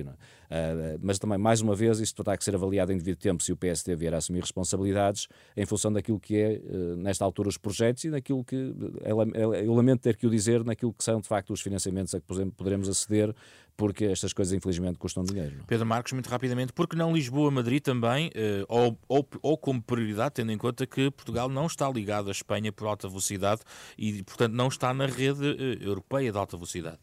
Uh, 0.50 0.98
mas 1.00 1.18
também, 1.18 1.38
mais 1.38 1.60
uma 1.60 1.74
vez, 1.74 2.00
isto 2.00 2.22
terá 2.22 2.36
que 2.36 2.44
ser 2.44 2.49
avaliado 2.54 2.92
em 2.92 2.98
devido 2.98 3.18
tempo 3.18 3.42
se 3.42 3.52
o 3.52 3.56
PSD 3.56 3.96
vier 3.96 4.14
a 4.14 4.18
assumir 4.18 4.40
responsabilidades 4.40 5.28
em 5.56 5.66
função 5.66 5.92
daquilo 5.92 6.18
que 6.18 6.36
é, 6.36 6.60
uh, 6.62 6.96
nesta 6.96 7.24
altura, 7.24 7.48
os 7.48 7.58
projetos 7.58 8.04
e 8.04 8.10
daquilo 8.10 8.44
que, 8.44 8.74
eu 9.04 9.74
lamento 9.74 10.00
ter 10.00 10.16
que 10.16 10.26
o 10.26 10.30
dizer, 10.30 10.64
naquilo 10.64 10.92
que 10.92 11.04
são, 11.04 11.20
de 11.20 11.28
facto, 11.28 11.52
os 11.52 11.60
financiamentos 11.60 12.14
a 12.14 12.20
que 12.20 12.26
poderemos 12.56 12.88
aceder 12.88 13.34
porque 13.80 14.04
estas 14.04 14.34
coisas 14.34 14.52
infelizmente 14.52 14.98
custam 14.98 15.24
dinheiro. 15.24 15.56
Não? 15.56 15.64
Pedro 15.64 15.86
Marcos, 15.86 16.12
muito 16.12 16.28
rapidamente, 16.28 16.70
porque 16.70 16.94
não 16.94 17.14
Lisboa-Madrid 17.14 17.82
também, 17.82 18.30
eh, 18.34 18.62
ou, 18.68 18.98
ou, 19.08 19.26
ou, 19.40 19.56
como 19.56 19.80
prioridade, 19.80 20.34
tendo 20.34 20.52
em 20.52 20.58
conta 20.58 20.86
que 20.86 21.10
Portugal 21.10 21.48
não 21.48 21.64
está 21.64 21.88
ligado 21.88 22.28
à 22.28 22.30
Espanha 22.30 22.70
por 22.70 22.86
alta 22.86 23.08
velocidade 23.08 23.62
e, 23.96 24.22
portanto, 24.22 24.52
não 24.52 24.68
está 24.68 24.92
na 24.92 25.06
rede 25.06 25.46
eh, 25.46 25.78
europeia 25.80 26.30
de 26.30 26.36
alta 26.36 26.58
velocidade? 26.58 26.98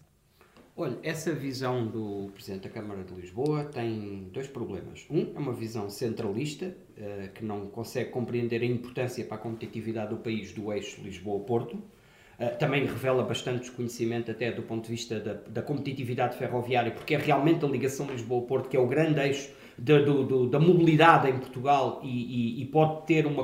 Olha, 0.80 0.96
essa 1.02 1.34
visão 1.34 1.88
do 1.88 2.30
Presidente 2.36 2.68
da 2.68 2.70
Câmara 2.70 3.04
de 3.04 3.12
Lisboa 3.12 3.64
tem 3.64 4.30
dois 4.32 4.46
problemas. 4.46 5.08
Um, 5.10 5.34
é 5.36 5.40
uma 5.40 5.52
visão 5.52 5.90
centralista, 5.90 6.72
eh, 6.96 7.32
que 7.34 7.44
não 7.44 7.66
consegue 7.66 8.12
compreender 8.12 8.62
a 8.62 8.66
importância 8.66 9.26
para 9.26 9.38
a 9.38 9.40
competitividade 9.40 10.12
do 10.12 10.18
país 10.18 10.54
do 10.54 10.72
eixo 10.72 11.02
Lisboa-Porto, 11.02 11.82
Uh, 12.40 12.56
também 12.60 12.86
revela 12.86 13.24
bastante 13.24 13.62
desconhecimento 13.62 14.30
até 14.30 14.52
do 14.52 14.62
ponto 14.62 14.84
de 14.84 14.92
vista 14.92 15.20
da, 15.20 15.34
da 15.34 15.60
competitividade 15.64 16.38
ferroviária, 16.38 16.92
porque 16.92 17.16
é 17.16 17.18
realmente 17.18 17.66
a 17.66 17.68
ligação 17.68 18.06
Lisboa-Porto 18.06 18.70
que 18.70 18.78
é 18.78 18.80
o 18.80 18.86
grande 18.86 19.20
eixo 19.20 19.50
da, 19.76 19.98
do, 19.98 20.24
do, 20.24 20.48
da 20.48 20.60
mobilidade 20.60 21.28
em 21.28 21.40
Portugal 21.40 22.00
e, 22.04 22.60
e, 22.60 22.62
e, 22.62 22.66
pode 22.66 23.08
ter 23.08 23.26
uma, 23.26 23.42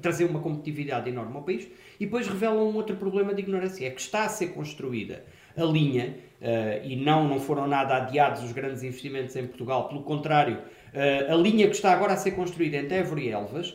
trazer 0.00 0.24
uma 0.24 0.40
competitividade 0.40 1.10
enorme 1.10 1.36
ao 1.36 1.42
país. 1.42 1.68
E 2.00 2.06
depois 2.06 2.26
revela 2.28 2.62
um 2.62 2.74
outro 2.76 2.96
problema 2.96 3.34
de 3.34 3.42
ignorância, 3.42 3.86
é 3.86 3.90
que 3.90 4.00
está 4.00 4.24
a 4.24 4.28
ser 4.30 4.54
construída 4.54 5.22
a 5.56 5.64
linha, 5.64 6.16
uh, 6.40 6.86
e 6.86 6.96
não, 6.96 7.28
não 7.28 7.40
foram 7.40 7.66
nada 7.66 7.96
adiados 7.96 8.42
os 8.42 8.52
grandes 8.52 8.82
investimentos 8.82 9.34
em 9.36 9.46
Portugal, 9.46 9.88
pelo 9.88 10.02
contrário, 10.02 10.58
uh, 10.58 11.32
a 11.32 11.36
linha 11.36 11.66
que 11.66 11.74
está 11.74 11.92
agora 11.92 12.14
a 12.14 12.16
ser 12.16 12.32
construída 12.32 12.76
entre 12.76 12.96
Évora 12.96 13.20
e 13.20 13.28
Elvas, 13.28 13.74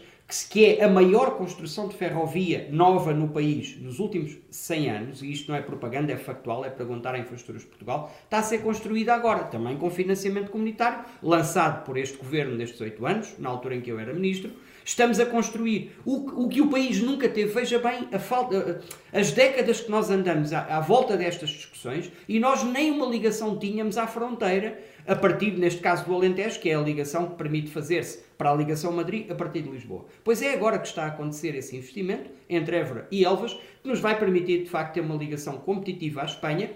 que 0.50 0.66
é 0.66 0.84
a 0.84 0.90
maior 0.90 1.38
construção 1.38 1.88
de 1.88 1.96
ferrovia 1.96 2.68
nova 2.72 3.14
no 3.14 3.30
país 3.30 3.80
nos 3.80 4.00
últimos 4.00 4.36
100 4.50 4.90
anos, 4.90 5.22
e 5.22 5.32
isto 5.32 5.52
não 5.52 5.58
é 5.58 5.62
propaganda, 5.62 6.12
é 6.12 6.18
factual, 6.18 6.66
é 6.66 6.70
perguntar 6.70 7.14
a 7.14 7.20
Infraestruturas 7.20 7.62
de 7.62 7.68
Portugal, 7.68 8.12
está 8.24 8.40
a 8.40 8.44
ser 8.44 8.60
construída 8.60 9.14
agora, 9.14 9.44
também 9.44 9.78
com 9.78 9.90
financiamento 9.92 10.50
comunitário, 10.50 11.06
lançado 11.22 11.86
por 11.86 11.96
este 11.98 12.18
governo 12.18 12.56
nestes 12.56 12.82
8 12.82 13.06
anos, 13.06 13.36
na 13.38 13.50
altura 13.50 13.76
em 13.76 13.82
que 13.82 13.92
eu 13.92 14.00
era 14.00 14.14
ministro. 14.14 14.52
Estamos 14.86 15.20
a 15.20 15.26
construir 15.26 15.94
o, 16.06 16.44
o 16.44 16.48
que 16.48 16.62
o 16.62 16.70
país 16.70 17.02
nunca 17.02 17.28
teve. 17.28 17.52
Veja 17.52 17.80
bem 17.80 18.08
falta, 18.20 18.82
as 19.12 19.32
décadas 19.32 19.82
que 19.82 19.90
nós 19.90 20.12
andamos 20.12 20.54
à, 20.54 20.78
à 20.78 20.80
volta 20.80 21.18
destas 21.18 21.50
discussões 21.50 22.12
e 22.30 22.40
nós 22.40 22.64
nem 22.64 22.92
uma 22.92 23.08
ligação 23.08 23.58
tínhamos 23.58 23.98
à 23.98 24.06
fronteira 24.06 24.80
a 25.08 25.16
partir, 25.16 25.58
neste 25.58 25.82
caso, 25.82 26.06
do 26.06 26.14
Alentejo, 26.14 26.60
que 26.60 26.70
é 26.70 26.76
a 26.76 26.82
ligação 26.82 27.28
que 27.28 27.36
permite 27.36 27.72
fazer-se 27.72 28.24
para 28.38 28.52
a 28.52 28.56
ligação 28.56 28.92
Madrid 28.92 29.30
a 29.32 29.36
partir 29.36 29.64
de 29.64 29.70
Lisboa. 29.70 30.06
Pois 30.24 30.42
é 30.44 30.54
agora 30.54 30.78
que 30.78 30.88
está 30.88 31.06
a 31.06 31.08
acontecer 31.08 31.56
esse 31.56 31.76
investimento 31.76 32.30
entre 32.48 32.78
Évora 32.78 33.08
e 33.12 33.26
Elvas, 33.26 33.54
que 33.82 33.90
nos 33.90 34.00
vai 34.00 34.20
permitir, 34.20 34.64
de 34.64 34.70
facto, 34.70 34.94
ter 34.94 35.02
uma 35.02 35.16
ligação 35.16 35.58
competitiva 35.58 36.22
à 36.22 36.26
Espanha 36.26 36.72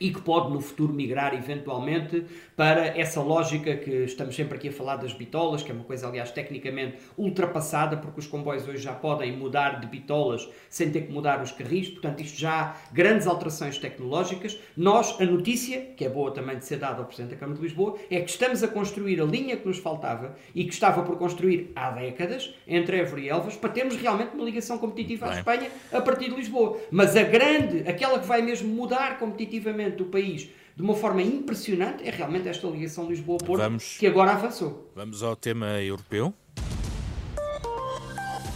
e 0.00 0.10
que 0.10 0.20
pode 0.20 0.52
no 0.52 0.60
futuro 0.60 0.92
migrar 0.92 1.34
eventualmente 1.34 2.24
para 2.56 2.98
essa 2.98 3.20
lógica 3.20 3.76
que 3.76 4.04
estamos 4.04 4.34
sempre 4.34 4.56
aqui 4.56 4.68
a 4.68 4.72
falar 4.72 4.96
das 4.96 5.12
bitolas, 5.12 5.62
que 5.62 5.70
é 5.70 5.74
uma 5.74 5.84
coisa, 5.84 6.06
aliás, 6.06 6.30
tecnicamente 6.30 6.98
ultrapassada, 7.16 7.96
porque 7.96 8.20
os 8.20 8.26
comboios 8.26 8.66
hoje 8.66 8.82
já 8.82 8.92
podem 8.92 9.36
mudar 9.36 9.80
de 9.80 9.86
bitolas 9.86 10.48
sem 10.68 10.90
ter 10.90 11.02
que 11.02 11.12
mudar 11.12 11.42
os 11.42 11.52
carris, 11.52 11.88
portanto, 11.88 12.20
isto 12.20 12.38
já 12.38 12.60
há 12.60 12.74
grandes 12.92 13.26
alterações 13.26 13.78
tecnológicas. 13.78 14.58
Nós, 14.76 15.20
a 15.20 15.24
notícia, 15.24 15.80
que 15.96 16.04
é 16.04 16.08
boa 16.08 16.30
também 16.32 16.58
de 16.58 16.64
ser 16.64 16.78
dada 16.78 16.98
ao 16.98 17.04
Presidente 17.04 17.32
da 17.32 17.36
Câmara 17.36 17.58
de 17.58 17.64
Lisboa, 17.64 17.96
é 18.10 18.20
que 18.20 18.30
estamos 18.30 18.62
a 18.62 18.68
construir 18.68 19.20
a 19.20 19.24
linha 19.24 19.56
que 19.56 19.66
nos 19.66 19.78
faltava 19.78 20.36
e 20.54 20.64
que 20.64 20.72
estava 20.72 21.02
por 21.02 21.16
construir 21.16 21.72
há 21.74 21.90
décadas 21.90 22.54
entre 22.66 22.98
Évora 22.98 23.20
e 23.20 23.28
Elvas 23.28 23.56
para 23.56 23.70
termos 23.70 23.96
realmente 23.96 24.34
uma 24.34 24.44
ligação 24.44 24.78
competitiva 24.78 25.26
à 25.26 25.34
Espanha 25.34 25.70
a 25.92 26.00
partir 26.00 26.30
de 26.30 26.36
Lisboa. 26.36 26.78
Mas 26.90 27.16
a 27.16 27.22
grande, 27.22 27.88
aquela 27.88 28.18
que 28.18 28.26
vai 28.26 28.42
mesmo 28.42 28.68
mudar 28.68 29.18
competitivamente 29.18 29.77
do 29.96 30.06
país 30.06 30.48
de 30.78 30.82
uma 30.82 30.94
forma 30.94 31.20
impressionante 31.20 32.06
é 32.06 32.10
realmente 32.10 32.48
esta 32.48 32.66
ligação 32.68 33.08
Lisboa-Porto, 33.08 33.78
que 33.98 34.06
agora 34.06 34.32
avançou. 34.32 34.92
Vamos 34.94 35.24
ao 35.24 35.34
tema 35.34 35.82
europeu. 35.82 36.32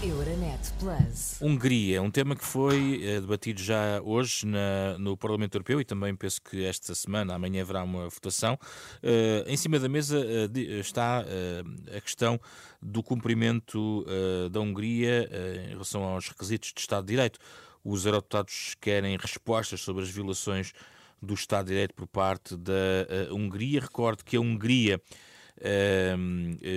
Euronet 0.05 0.73
Plus. 0.81 1.41
Hungria, 1.41 2.03
um 2.03 2.11
tema 2.11 2.35
que 2.35 2.45
foi 2.45 3.01
eh, 3.05 3.21
debatido 3.21 3.61
já 3.61 4.01
hoje 4.03 4.45
na, 4.47 4.99
no 4.99 5.17
Parlamento 5.17 5.55
Europeu 5.55 5.81
e 5.81 5.85
também 5.85 6.15
penso 6.15 6.43
que 6.43 6.65
esta 6.65 6.93
semana, 6.93 7.35
amanhã, 7.35 7.63
haverá 7.63 7.85
uma 7.85 8.09
votação. 8.09 8.59
Uh, 9.03 9.49
em 9.49 9.57
cima 9.57 9.79
da 9.79 9.89
mesa 9.89 10.19
uh, 10.19 10.59
está 10.81 11.25
uh, 11.25 11.97
a 11.97 12.01
questão 12.01 12.41
do 12.81 13.01
cumprimento 13.01 14.05
da 14.51 14.61
Hungria 14.61 15.31
em 15.67 15.71
relação 15.71 16.03
aos 16.03 16.29
requisitos 16.29 16.73
de 16.73 16.81
Estado 16.81 17.05
de 17.05 17.13
Direito. 17.13 17.39
Os 17.85 18.05
eurodeputados 18.05 18.75
querem 18.81 19.17
respostas 19.17 19.81
sobre 19.81 20.03
as 20.03 20.11
violações 20.11 20.73
do 21.23 21.35
Estado 21.35 21.67
de 21.67 21.73
Direito 21.73 21.95
por 21.95 22.07
parte 22.07 22.57
da 22.57 22.73
uh, 23.31 23.35
Hungria. 23.35 23.81
Recordo 23.81 24.25
que 24.25 24.37
a 24.37 24.41
Hungria 24.41 25.01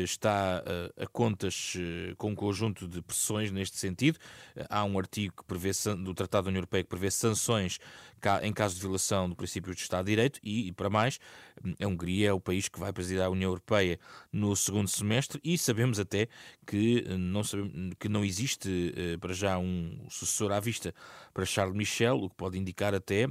está 0.04 0.64
uh, 0.64 1.04
a 1.04 1.08
contas 1.08 1.74
com 2.18 2.32
um 2.32 2.36
conjunto 2.36 2.88
de 2.88 3.02
pressões 3.02 3.52
neste 3.52 3.78
sentido. 3.78 4.20
há 4.70 4.84
um 4.84 4.98
artigo 5.00 5.36
que 5.38 5.44
prevê, 5.44 5.72
do 5.98 6.14
Tratado 6.14 6.46
da 6.46 6.50
União 6.50 6.60
Europeia 6.60 6.84
que 6.84 6.90
prevê 6.90 7.10
sanções 7.10 7.80
em 8.42 8.52
caso 8.52 8.76
de 8.76 8.82
violação 8.82 9.30
do 9.30 9.36
princípio 9.36 9.74
de 9.76 9.82
Estado 9.82 10.06
de 10.06 10.12
Direito 10.12 10.40
e, 10.42 10.72
para 10.72 10.90
mais, 10.90 11.20
a 11.80 11.88
Hungria 11.88 12.30
é 12.30 12.34
o 12.34 12.40
país 12.40 12.68
que 12.68 12.80
vai 12.80 12.92
presidir 12.92 13.22
a 13.22 13.30
União 13.30 13.50
Europeia 13.52 14.00
no 14.32 14.56
segundo 14.56 14.88
semestre 14.88 15.40
e 15.44 15.58
sabemos 15.60 16.00
até 16.00 16.28
que 16.66 17.06
não, 17.20 17.44
sabemos, 17.44 17.94
que 18.00 18.10
não 18.10 18.26
existe 18.26 18.94
para 19.22 19.32
já 19.32 19.60
um 19.60 20.08
sucessor 20.10 20.52
à 20.52 20.60
vista 20.60 20.94
para 21.36 21.46
Charles 21.46 21.76
Michel, 21.76 22.18
o 22.18 22.30
que 22.30 22.36
pode 22.36 22.58
indicar 22.58 22.96
até, 22.96 23.28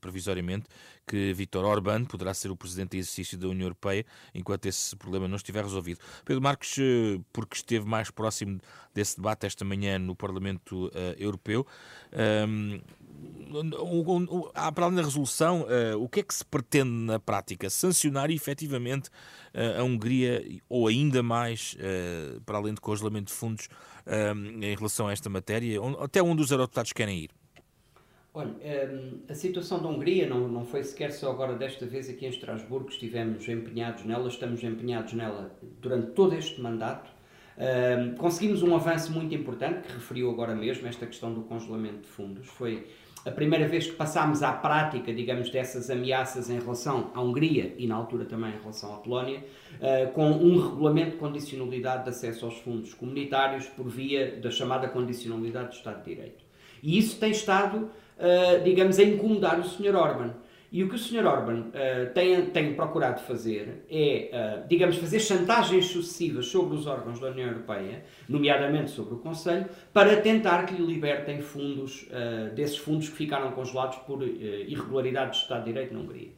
previsoriamente, 0.00 0.66
que 1.08 1.32
Vítor 1.32 1.64
Orbán 1.64 2.04
poderá 2.04 2.34
ser 2.34 2.50
o 2.50 2.56
presidente 2.56 2.96
em 2.96 3.00
exercício 3.00 3.38
da 3.38 3.48
União 3.48 3.64
Europeia 3.64 4.04
enquanto 4.34 4.66
esse 4.66 4.94
problema 4.94 5.26
não 5.26 5.36
estiver 5.36 5.64
resolvido. 5.64 6.00
Pedro 6.24 6.42
Marques, 6.42 6.76
eh, 6.78 7.20
porque 7.32 7.56
esteve 7.56 7.86
mais 7.86 8.10
próximo 8.10 8.60
desse 8.94 9.16
debate 9.16 9.46
esta 9.46 9.64
manhã 9.64 9.98
no 9.98 10.14
Parlamento 10.14 10.90
Europeu, 11.18 11.66
ehm, 12.12 12.80
para 14.74 14.84
além 14.84 14.96
da 14.96 15.02
resolução, 15.02 15.62
uh, 15.62 16.02
o 16.02 16.08
que 16.08 16.20
é 16.20 16.22
que 16.22 16.34
se 16.34 16.44
pretende 16.44 16.90
na 16.90 17.18
prática? 17.18 17.70
Sancionar 17.70 18.30
efetivamente 18.30 19.08
uh, 19.54 19.80
a 19.80 19.84
Hungria 19.84 20.44
ou 20.68 20.86
ainda 20.86 21.22
mais, 21.22 21.74
uh, 21.74 22.40
para 22.42 22.58
além 22.58 22.74
do 22.74 22.80
congelamento 22.80 23.26
de 23.26 23.32
fundos, 23.32 23.68
em 24.62 24.74
relação 24.74 25.06
a 25.06 25.12
esta 25.12 25.28
matéria? 25.28 25.78
Até 26.00 26.22
onde 26.22 26.40
os 26.40 26.50
eurodeputados 26.50 26.94
querem 26.94 27.24
ir? 27.24 27.30
Olha, 28.34 28.50
um, 28.50 29.20
a 29.28 29.34
situação 29.34 29.82
da 29.82 29.88
Hungria 29.88 30.28
não, 30.28 30.48
não 30.48 30.64
foi 30.64 30.82
sequer 30.84 31.12
só 31.12 31.30
agora 31.30 31.54
desta 31.54 31.86
vez 31.86 32.08
aqui 32.08 32.26
em 32.26 32.28
Estrasburgo, 32.28 32.88
estivemos 32.88 33.48
empenhados 33.48 34.04
nela, 34.04 34.28
estamos 34.28 34.62
empenhados 34.62 35.12
nela 35.14 35.50
durante 35.80 36.12
todo 36.12 36.34
este 36.34 36.60
mandato. 36.60 37.10
Um, 37.58 38.14
conseguimos 38.14 38.62
um 38.62 38.74
avanço 38.76 39.12
muito 39.12 39.34
importante, 39.34 39.88
que 39.88 39.92
referiu 39.94 40.30
agora 40.30 40.54
mesmo, 40.54 40.86
esta 40.86 41.06
questão 41.06 41.32
do 41.32 41.42
congelamento 41.42 42.02
de 42.02 42.06
fundos. 42.06 42.46
Foi 42.46 42.86
a 43.24 43.30
primeira 43.32 43.66
vez 43.66 43.86
que 43.86 43.96
passámos 43.96 44.42
à 44.42 44.52
prática, 44.52 45.12
digamos, 45.12 45.50
dessas 45.50 45.90
ameaças 45.90 46.48
em 46.48 46.60
relação 46.60 47.10
à 47.14 47.20
Hungria 47.20 47.74
e 47.76 47.86
na 47.86 47.96
altura 47.96 48.24
também 48.24 48.50
em 48.54 48.58
relação 48.58 48.94
à 48.94 48.98
Polónia, 48.98 49.44
uh, 49.74 50.12
com 50.12 50.30
um 50.30 50.60
regulamento 50.60 51.12
de 51.12 51.16
condicionalidade 51.16 52.04
de 52.04 52.10
acesso 52.10 52.44
aos 52.44 52.58
fundos 52.58 52.94
comunitários 52.94 53.66
por 53.66 53.88
via 53.88 54.36
da 54.40 54.50
chamada 54.50 54.86
condicionalidade 54.86 55.70
do 55.70 55.74
Estado 55.74 56.04
de 56.04 56.14
Direito. 56.14 56.44
E 56.82 56.96
isso 56.96 57.18
tem 57.18 57.32
estado, 57.32 57.90
uh, 58.18 58.62
digamos, 58.62 58.98
a 58.98 59.02
incomodar 59.04 59.58
o 59.58 59.64
Sr. 59.64 59.94
Orban. 59.94 60.34
E 60.70 60.84
o 60.84 60.88
que 60.88 60.96
o 60.96 60.98
Sr. 60.98 61.24
Orban 61.24 61.68
uh, 61.68 62.12
tem, 62.12 62.44
tem 62.46 62.74
procurado 62.74 63.22
fazer 63.22 63.86
é, 63.90 64.60
uh, 64.62 64.68
digamos, 64.68 64.96
fazer 64.98 65.18
chantagens 65.18 65.86
sucessivas 65.86 66.46
sobre 66.46 66.76
os 66.76 66.86
órgãos 66.86 67.18
da 67.18 67.28
União 67.28 67.48
Europeia, 67.48 68.04
nomeadamente 68.28 68.90
sobre 68.90 69.14
o 69.14 69.18
Conselho, 69.18 69.66
para 69.94 70.20
tentar 70.20 70.66
que 70.66 70.74
lhe 70.74 70.84
libertem 70.84 71.40
fundos, 71.40 72.02
uh, 72.02 72.54
desses 72.54 72.76
fundos 72.76 73.08
que 73.08 73.16
ficaram 73.16 73.50
congelados 73.52 73.96
por 73.98 74.22
irregularidades 74.22 75.38
de 75.38 75.42
Estado 75.44 75.64
de 75.64 75.72
Direito 75.72 75.94
na 75.94 76.00
Hungria. 76.00 76.28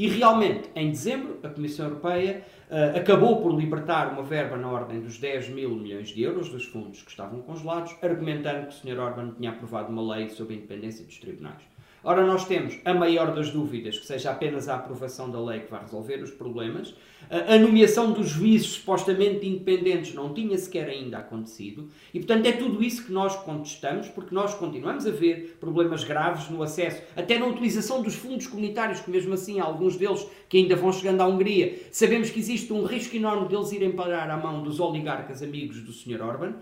E 0.00 0.08
realmente, 0.08 0.70
em 0.74 0.88
dezembro, 0.88 1.38
a 1.42 1.48
Comissão 1.50 1.84
Europeia 1.84 2.42
uh, 2.70 2.96
acabou 2.96 3.42
por 3.42 3.54
libertar 3.54 4.10
uma 4.10 4.22
verba 4.22 4.56
na 4.56 4.66
ordem 4.66 4.98
dos 4.98 5.18
10 5.18 5.50
mil 5.50 5.76
milhões 5.76 6.08
de 6.08 6.22
euros 6.22 6.48
dos 6.48 6.64
fundos 6.64 7.02
que 7.02 7.10
estavam 7.10 7.42
congelados, 7.42 7.94
argumentando 8.00 8.68
que 8.68 8.72
o 8.72 8.72
Sr. 8.72 8.98
Orban 8.98 9.34
tinha 9.36 9.50
aprovado 9.50 9.92
uma 9.92 10.14
lei 10.14 10.30
sobre 10.30 10.54
a 10.54 10.56
independência 10.56 11.04
dos 11.04 11.18
tribunais. 11.18 11.60
Ora, 12.02 12.24
nós 12.24 12.46
temos 12.46 12.78
a 12.82 12.94
maior 12.94 13.34
das 13.34 13.50
dúvidas 13.50 13.98
que 13.98 14.06
seja 14.06 14.30
apenas 14.30 14.70
a 14.70 14.76
aprovação 14.76 15.30
da 15.30 15.38
lei 15.38 15.60
que 15.60 15.70
vai 15.70 15.82
resolver 15.82 16.22
os 16.22 16.30
problemas. 16.30 16.94
A 17.28 17.58
nomeação 17.58 18.12
dos 18.12 18.30
juízes 18.30 18.68
supostamente 18.68 19.46
independentes 19.46 20.14
não 20.14 20.32
tinha 20.32 20.56
sequer 20.56 20.88
ainda 20.88 21.18
acontecido. 21.18 21.88
E, 22.12 22.18
portanto, 22.18 22.46
é 22.46 22.52
tudo 22.52 22.82
isso 22.82 23.04
que 23.04 23.12
nós 23.12 23.36
contestamos, 23.36 24.08
porque 24.08 24.34
nós 24.34 24.54
continuamos 24.54 25.06
a 25.06 25.10
ver 25.10 25.58
problemas 25.60 26.02
graves 26.02 26.48
no 26.48 26.62
acesso, 26.62 27.02
até 27.14 27.38
na 27.38 27.46
utilização 27.46 28.02
dos 28.02 28.14
fundos 28.14 28.46
comunitários, 28.46 29.00
que 29.00 29.10
mesmo 29.10 29.34
assim, 29.34 29.60
alguns 29.60 29.96
deles 29.96 30.26
que 30.48 30.56
ainda 30.56 30.74
vão 30.74 30.92
chegando 30.92 31.20
à 31.20 31.26
Hungria, 31.26 31.78
sabemos 31.92 32.30
que 32.30 32.40
existe 32.40 32.72
um 32.72 32.84
risco 32.84 33.14
enorme 33.14 33.46
deles 33.46 33.72
irem 33.72 33.92
parar 33.92 34.28
à 34.30 34.36
mão 34.38 34.62
dos 34.62 34.80
oligarcas 34.80 35.42
amigos 35.42 35.82
do 35.82 35.92
Sr. 35.92 36.22
Orban. 36.22 36.54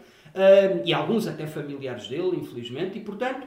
e 0.85 0.93
alguns 0.93 1.27
até 1.27 1.47
familiares 1.47 2.09
dele, 2.09 2.37
infelizmente, 2.37 2.99
e 2.99 3.01
portanto 3.01 3.47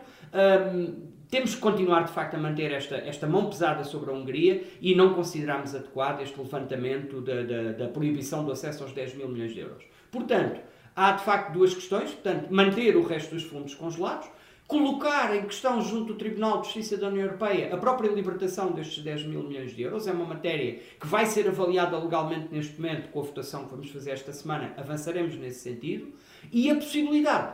temos 1.30 1.56
que 1.56 1.62
continuar, 1.62 2.04
de 2.04 2.12
facto, 2.12 2.36
a 2.36 2.38
manter 2.38 2.72
esta, 2.74 2.96
esta 2.96 3.26
mão 3.26 3.50
pesada 3.50 3.84
sobre 3.84 4.12
a 4.12 4.14
Hungria 4.14 4.64
e 4.82 4.94
não 4.94 5.14
consideramos 5.14 5.74
adequado 5.74 6.22
este 6.22 6.38
levantamento 6.38 7.22
da, 7.22 7.42
da, 7.44 7.72
da 7.72 7.88
proibição 7.88 8.44
do 8.44 8.52
acesso 8.52 8.84
aos 8.84 8.92
10 8.92 9.16
mil 9.16 9.30
milhões 9.30 9.54
de 9.54 9.62
euros. 9.62 9.84
Portanto, 10.12 10.60
há 10.96 11.14
de 11.14 11.24
facto 11.24 11.54
duas 11.54 11.74
questões. 11.74 12.12
Portanto, 12.12 12.48
manter 12.52 12.96
o 12.96 13.04
resto 13.04 13.34
dos 13.34 13.44
fundos 13.44 13.74
congelados, 13.76 14.28
colocar 14.68 15.36
em 15.36 15.44
questão 15.44 15.82
junto 15.82 16.14
do 16.14 16.16
Tribunal 16.16 16.62
de 16.62 16.66
Justiça 16.66 16.98
da 16.98 17.08
União 17.08 17.26
Europeia 17.26 17.74
a 17.74 17.78
própria 17.78 18.10
libertação 18.10 18.72
destes 18.72 19.04
10 19.04 19.26
mil 19.26 19.44
milhões 19.44 19.76
de 19.76 19.82
euros. 19.82 20.08
É 20.08 20.12
uma 20.12 20.26
matéria 20.26 20.80
que 21.00 21.08
vai 21.08 21.26
ser 21.26 21.48
avaliada 21.48 21.98
legalmente 21.98 22.48
neste 22.52 22.80
momento 22.80 23.10
com 23.10 23.20
a 23.20 23.24
votação 23.24 23.66
que 23.66 23.72
vamos 23.72 23.90
fazer 23.90 24.12
esta 24.12 24.32
semana. 24.32 24.74
Avançaremos 24.78 25.36
nesse 25.36 25.60
sentido. 25.60 26.14
E 26.52 26.70
a 26.70 26.76
possibilidade, 26.76 27.54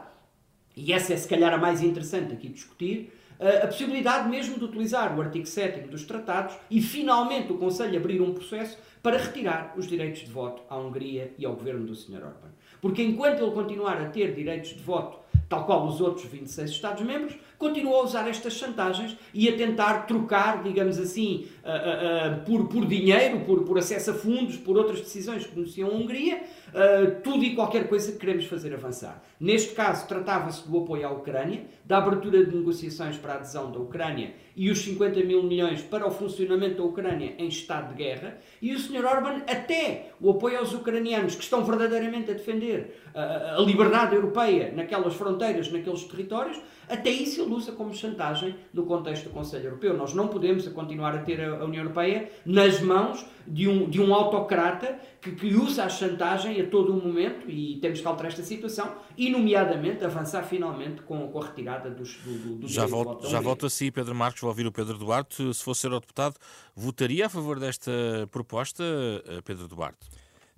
e 0.77 0.93
essa 0.93 1.13
é 1.13 1.17
se 1.17 1.27
calhar 1.27 1.51
a 1.51 1.57
mais 1.57 1.81
interessante 1.81 2.33
aqui 2.33 2.47
discutir, 2.47 3.11
a 3.39 3.67
possibilidade 3.67 4.29
mesmo 4.29 4.57
de 4.57 4.65
utilizar 4.65 5.17
o 5.17 5.21
artigo 5.21 5.45
7 5.45 5.87
dos 5.87 6.05
tratados 6.05 6.55
e 6.71 6.81
finalmente 6.81 7.51
o 7.51 7.57
Conselho 7.57 7.97
abrir 7.97 8.21
um 8.21 8.33
processo 8.33 8.77
para 9.01 9.17
retirar 9.17 9.73
os 9.77 9.87
direitos 9.87 10.21
de 10.21 10.31
voto 10.31 10.63
à 10.69 10.77
Hungria 10.77 11.33
e 11.37 11.45
ao 11.45 11.53
governo 11.55 11.85
do 11.85 11.95
Sr. 11.95 12.17
Orbán. 12.17 12.51
Porque 12.81 13.03
enquanto 13.03 13.41
ele 13.41 13.51
continuar 13.51 14.01
a 14.01 14.09
ter 14.09 14.33
direitos 14.33 14.71
de 14.71 14.81
voto, 14.81 15.19
tal 15.47 15.65
qual 15.65 15.85
os 15.87 16.01
outros 16.01 16.25
26 16.25 16.69
Estados-membros, 16.69 17.37
continua 17.57 17.97
a 17.97 18.03
usar 18.03 18.27
estas 18.27 18.53
chantagens 18.53 19.17
e 19.33 19.49
a 19.49 19.57
tentar 19.57 20.05
trocar, 20.05 20.61
digamos 20.63 20.99
assim, 20.99 21.47
uh, 21.63 22.39
uh, 22.39 22.45
por, 22.45 22.67
por 22.67 22.85
dinheiro, 22.85 23.39
por, 23.41 23.63
por 23.63 23.77
acesso 23.79 24.11
a 24.11 24.13
fundos, 24.13 24.57
por 24.57 24.77
outras 24.77 24.99
decisões 24.99 25.45
que 25.45 25.55
beneficiam 25.55 25.89
a 25.89 25.93
Hungria, 25.93 26.37
uh, 26.37 27.21
tudo 27.23 27.43
e 27.43 27.55
qualquer 27.55 27.87
coisa 27.87 28.11
que 28.11 28.19
queremos 28.19 28.45
fazer 28.45 28.73
avançar. 28.73 29.23
Neste 29.39 29.73
caso, 29.73 30.07
tratava-se 30.07 30.67
do 30.67 30.77
apoio 30.77 31.07
à 31.07 31.11
Ucrânia, 31.11 31.65
da 31.83 31.97
abertura 31.97 32.45
de 32.45 32.55
negociações 32.55 33.17
para 33.17 33.33
a 33.33 33.35
adesão 33.37 33.71
da 33.71 33.79
Ucrânia 33.79 34.33
e 34.55 34.69
os 34.69 34.79
50 34.79 35.23
mil 35.23 35.43
milhões 35.43 35.81
para 35.81 36.05
o 36.05 36.11
funcionamento 36.11 36.77
da 36.77 36.83
Ucrânia 36.83 37.33
em 37.37 37.47
estado 37.47 37.89
de 37.89 38.03
guerra, 38.03 38.37
e 38.61 38.73
o 38.73 38.79
Sr. 38.79 39.05
Orban 39.05 39.43
até 39.47 40.11
o 40.19 40.31
apoio 40.31 40.59
aos 40.59 40.73
ucranianos 40.73 41.35
que 41.35 41.43
estão 41.43 41.63
verdadeiramente 41.63 42.31
a 42.31 42.33
defender 42.33 43.01
a 43.13 43.61
liberdade 43.61 44.15
europeia 44.15 44.71
naquelas 44.75 45.15
fronteiras, 45.15 45.71
naqueles 45.71 46.03
territórios, 46.03 46.59
até 46.89 47.09
isso 47.09 47.41
ele 47.41 47.53
usa 47.53 47.71
como 47.71 47.93
chantagem 47.93 48.55
no 48.73 48.85
contexto 48.85 49.25
do 49.25 49.29
Conselho 49.31 49.65
Europeu. 49.65 49.95
Nós 49.95 50.13
não 50.13 50.27
podemos 50.27 50.67
continuar 50.69 51.15
a 51.15 51.19
ter 51.19 51.43
a 51.43 51.63
União 51.63 51.83
Europeia 51.83 52.29
nas 52.45 52.81
mãos 52.81 53.25
de 53.45 53.67
um, 53.67 53.89
de 53.89 54.01
um 54.01 54.13
autocrata 54.13 54.99
que, 55.21 55.31
que 55.31 55.55
usa 55.55 55.85
a 55.85 55.89
chantagem 55.89 56.59
a 56.61 56.67
todo 56.67 56.93
o 56.93 57.05
momento 57.05 57.49
e 57.49 57.77
temos 57.81 58.01
que 58.01 58.07
alterar 58.07 58.31
esta 58.31 58.43
situação 58.43 58.95
e, 59.17 59.29
nomeadamente, 59.29 60.03
avançar 60.03 60.43
finalmente 60.43 61.01
com, 61.01 61.27
com 61.29 61.41
a 61.41 61.45
retirada 61.45 61.89
dos, 61.89 62.17
do, 62.17 62.55
do 62.55 62.67
Já 62.67 62.85
volto, 62.85 63.27
já 63.27 63.39
volto 63.39 63.65
a 63.65 63.69
si, 63.69 63.91
Pedro 63.91 64.15
Marcos, 64.15 64.41
vou 64.41 64.49
ouvir 64.49 64.67
o 64.67 64.71
Pedro 64.71 64.97
Duarte. 64.97 65.53
Se 65.53 65.63
fosse 65.63 65.87
eurodeputado, 65.87 66.35
votaria 66.75 67.25
a 67.25 67.29
favor 67.29 67.59
desta 67.59 67.91
proposta, 68.31 68.83
eh, 69.27 69.41
Pedro 69.43 69.67
Duarte? 69.67 70.07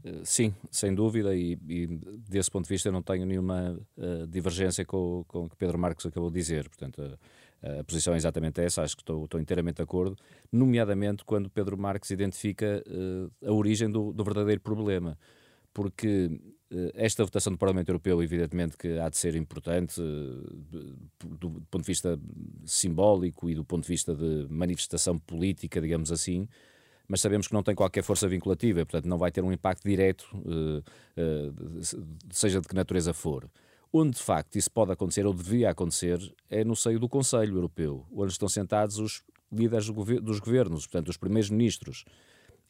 Eh, 0.04 0.22
sim, 0.24 0.54
sem 0.72 0.94
dúvida, 0.94 1.36
e, 1.36 1.58
e, 1.68 1.88
desse 2.28 2.50
ponto 2.50 2.66
de 2.66 2.70
vista 2.70 2.92
não 2.92 3.02
tenho 3.02 3.26
nenhuma 3.26 3.78
uh, 3.98 4.28
divergência 4.28 4.86
com, 4.86 5.26
com 5.28 5.46
o 5.46 5.50
que 5.50 5.56
Pedro 5.58 5.78
Marcos 5.78 6.06
acabou 6.06 6.30
de 6.30 6.40
dizer. 6.40 6.70
Portanto, 6.70 7.02
a, 7.62 7.80
a 7.80 7.84
posição 7.84 8.14
é 8.14 8.18
exatamente 8.18 8.62
essa, 8.62 8.82
acho 8.82 8.96
que 8.96 9.02
estou, 9.02 9.26
estou, 9.26 9.40
inteiramente 9.40 9.78
de 9.78 9.84
acordo, 9.84 10.16
nomeadamente 10.52 11.26
quando 11.26 11.50
Pedro 11.50 11.78
Marcos 11.78 12.10
identifica 12.12 12.84
uh, 12.88 13.48
a 13.48 13.52
origem 13.52 13.90
do, 13.90 14.14
do, 14.14 14.24
verdadeiro 14.24 14.62
problema. 14.62 15.18
Porque 15.74 16.28
uh, 16.72 16.92
esta 16.94 17.24
votação 17.24 17.52
do 17.52 17.60
Parlamento 17.60 17.90
Europeu, 17.90 18.24
evidentemente, 18.24 18.78
que 18.78 18.98
há 19.00 19.10
de 19.10 19.18
ser 19.18 19.36
importante 19.36 20.00
do, 20.00 20.96
do 21.38 21.52
ponto 21.70 21.82
de 21.82 21.88
vista 21.88 22.18
simbólico 22.66 23.50
e 23.50 23.56
do 23.56 23.66
ponto 23.66 23.84
de 23.84 23.90
vista 23.90 24.16
de 24.16 24.48
manifestação 24.50 25.20
política, 25.20 25.82
digamos 25.82 26.10
assim 26.10 26.48
mas 27.10 27.22
sabemos 27.22 27.48
que 27.48 27.54
não 27.54 27.63
tem 27.63 27.74
qualquer 27.74 28.04
força 28.04 28.28
vinculativa, 28.28 28.86
portanto 28.86 29.10
não 29.10 29.17
vai 29.17 29.32
ter 29.32 29.43
um 29.43 29.52
impacto 29.52 29.84
direto, 29.84 30.30
uh, 30.36 30.78
uh, 30.78 32.06
seja 32.30 32.62
de 32.62 32.67
que 32.67 32.76
natureza 32.76 33.13
for. 33.13 33.50
Onde 33.91 34.17
de 34.17 34.24
facto 34.24 34.56
isso 34.56 34.69
pode 34.69 34.91
acontecer, 34.91 35.26
ou 35.26 35.34
devia 35.34 35.72
acontecer, 35.72 36.19
é 36.48 36.63
no 36.63 36.76
seio 36.76 37.00
do 37.00 37.10
Conselho 37.10 37.58
Europeu, 37.58 38.06
onde 38.13 38.32
estão 38.32 38.48
sentados 38.48 39.00
os 39.00 39.24
líderes 39.52 39.89
dos 40.22 40.39
governos, 40.39 40.86
portanto 40.86 41.10
os 41.10 41.17
primeiros 41.17 41.50
ministros 41.50 42.06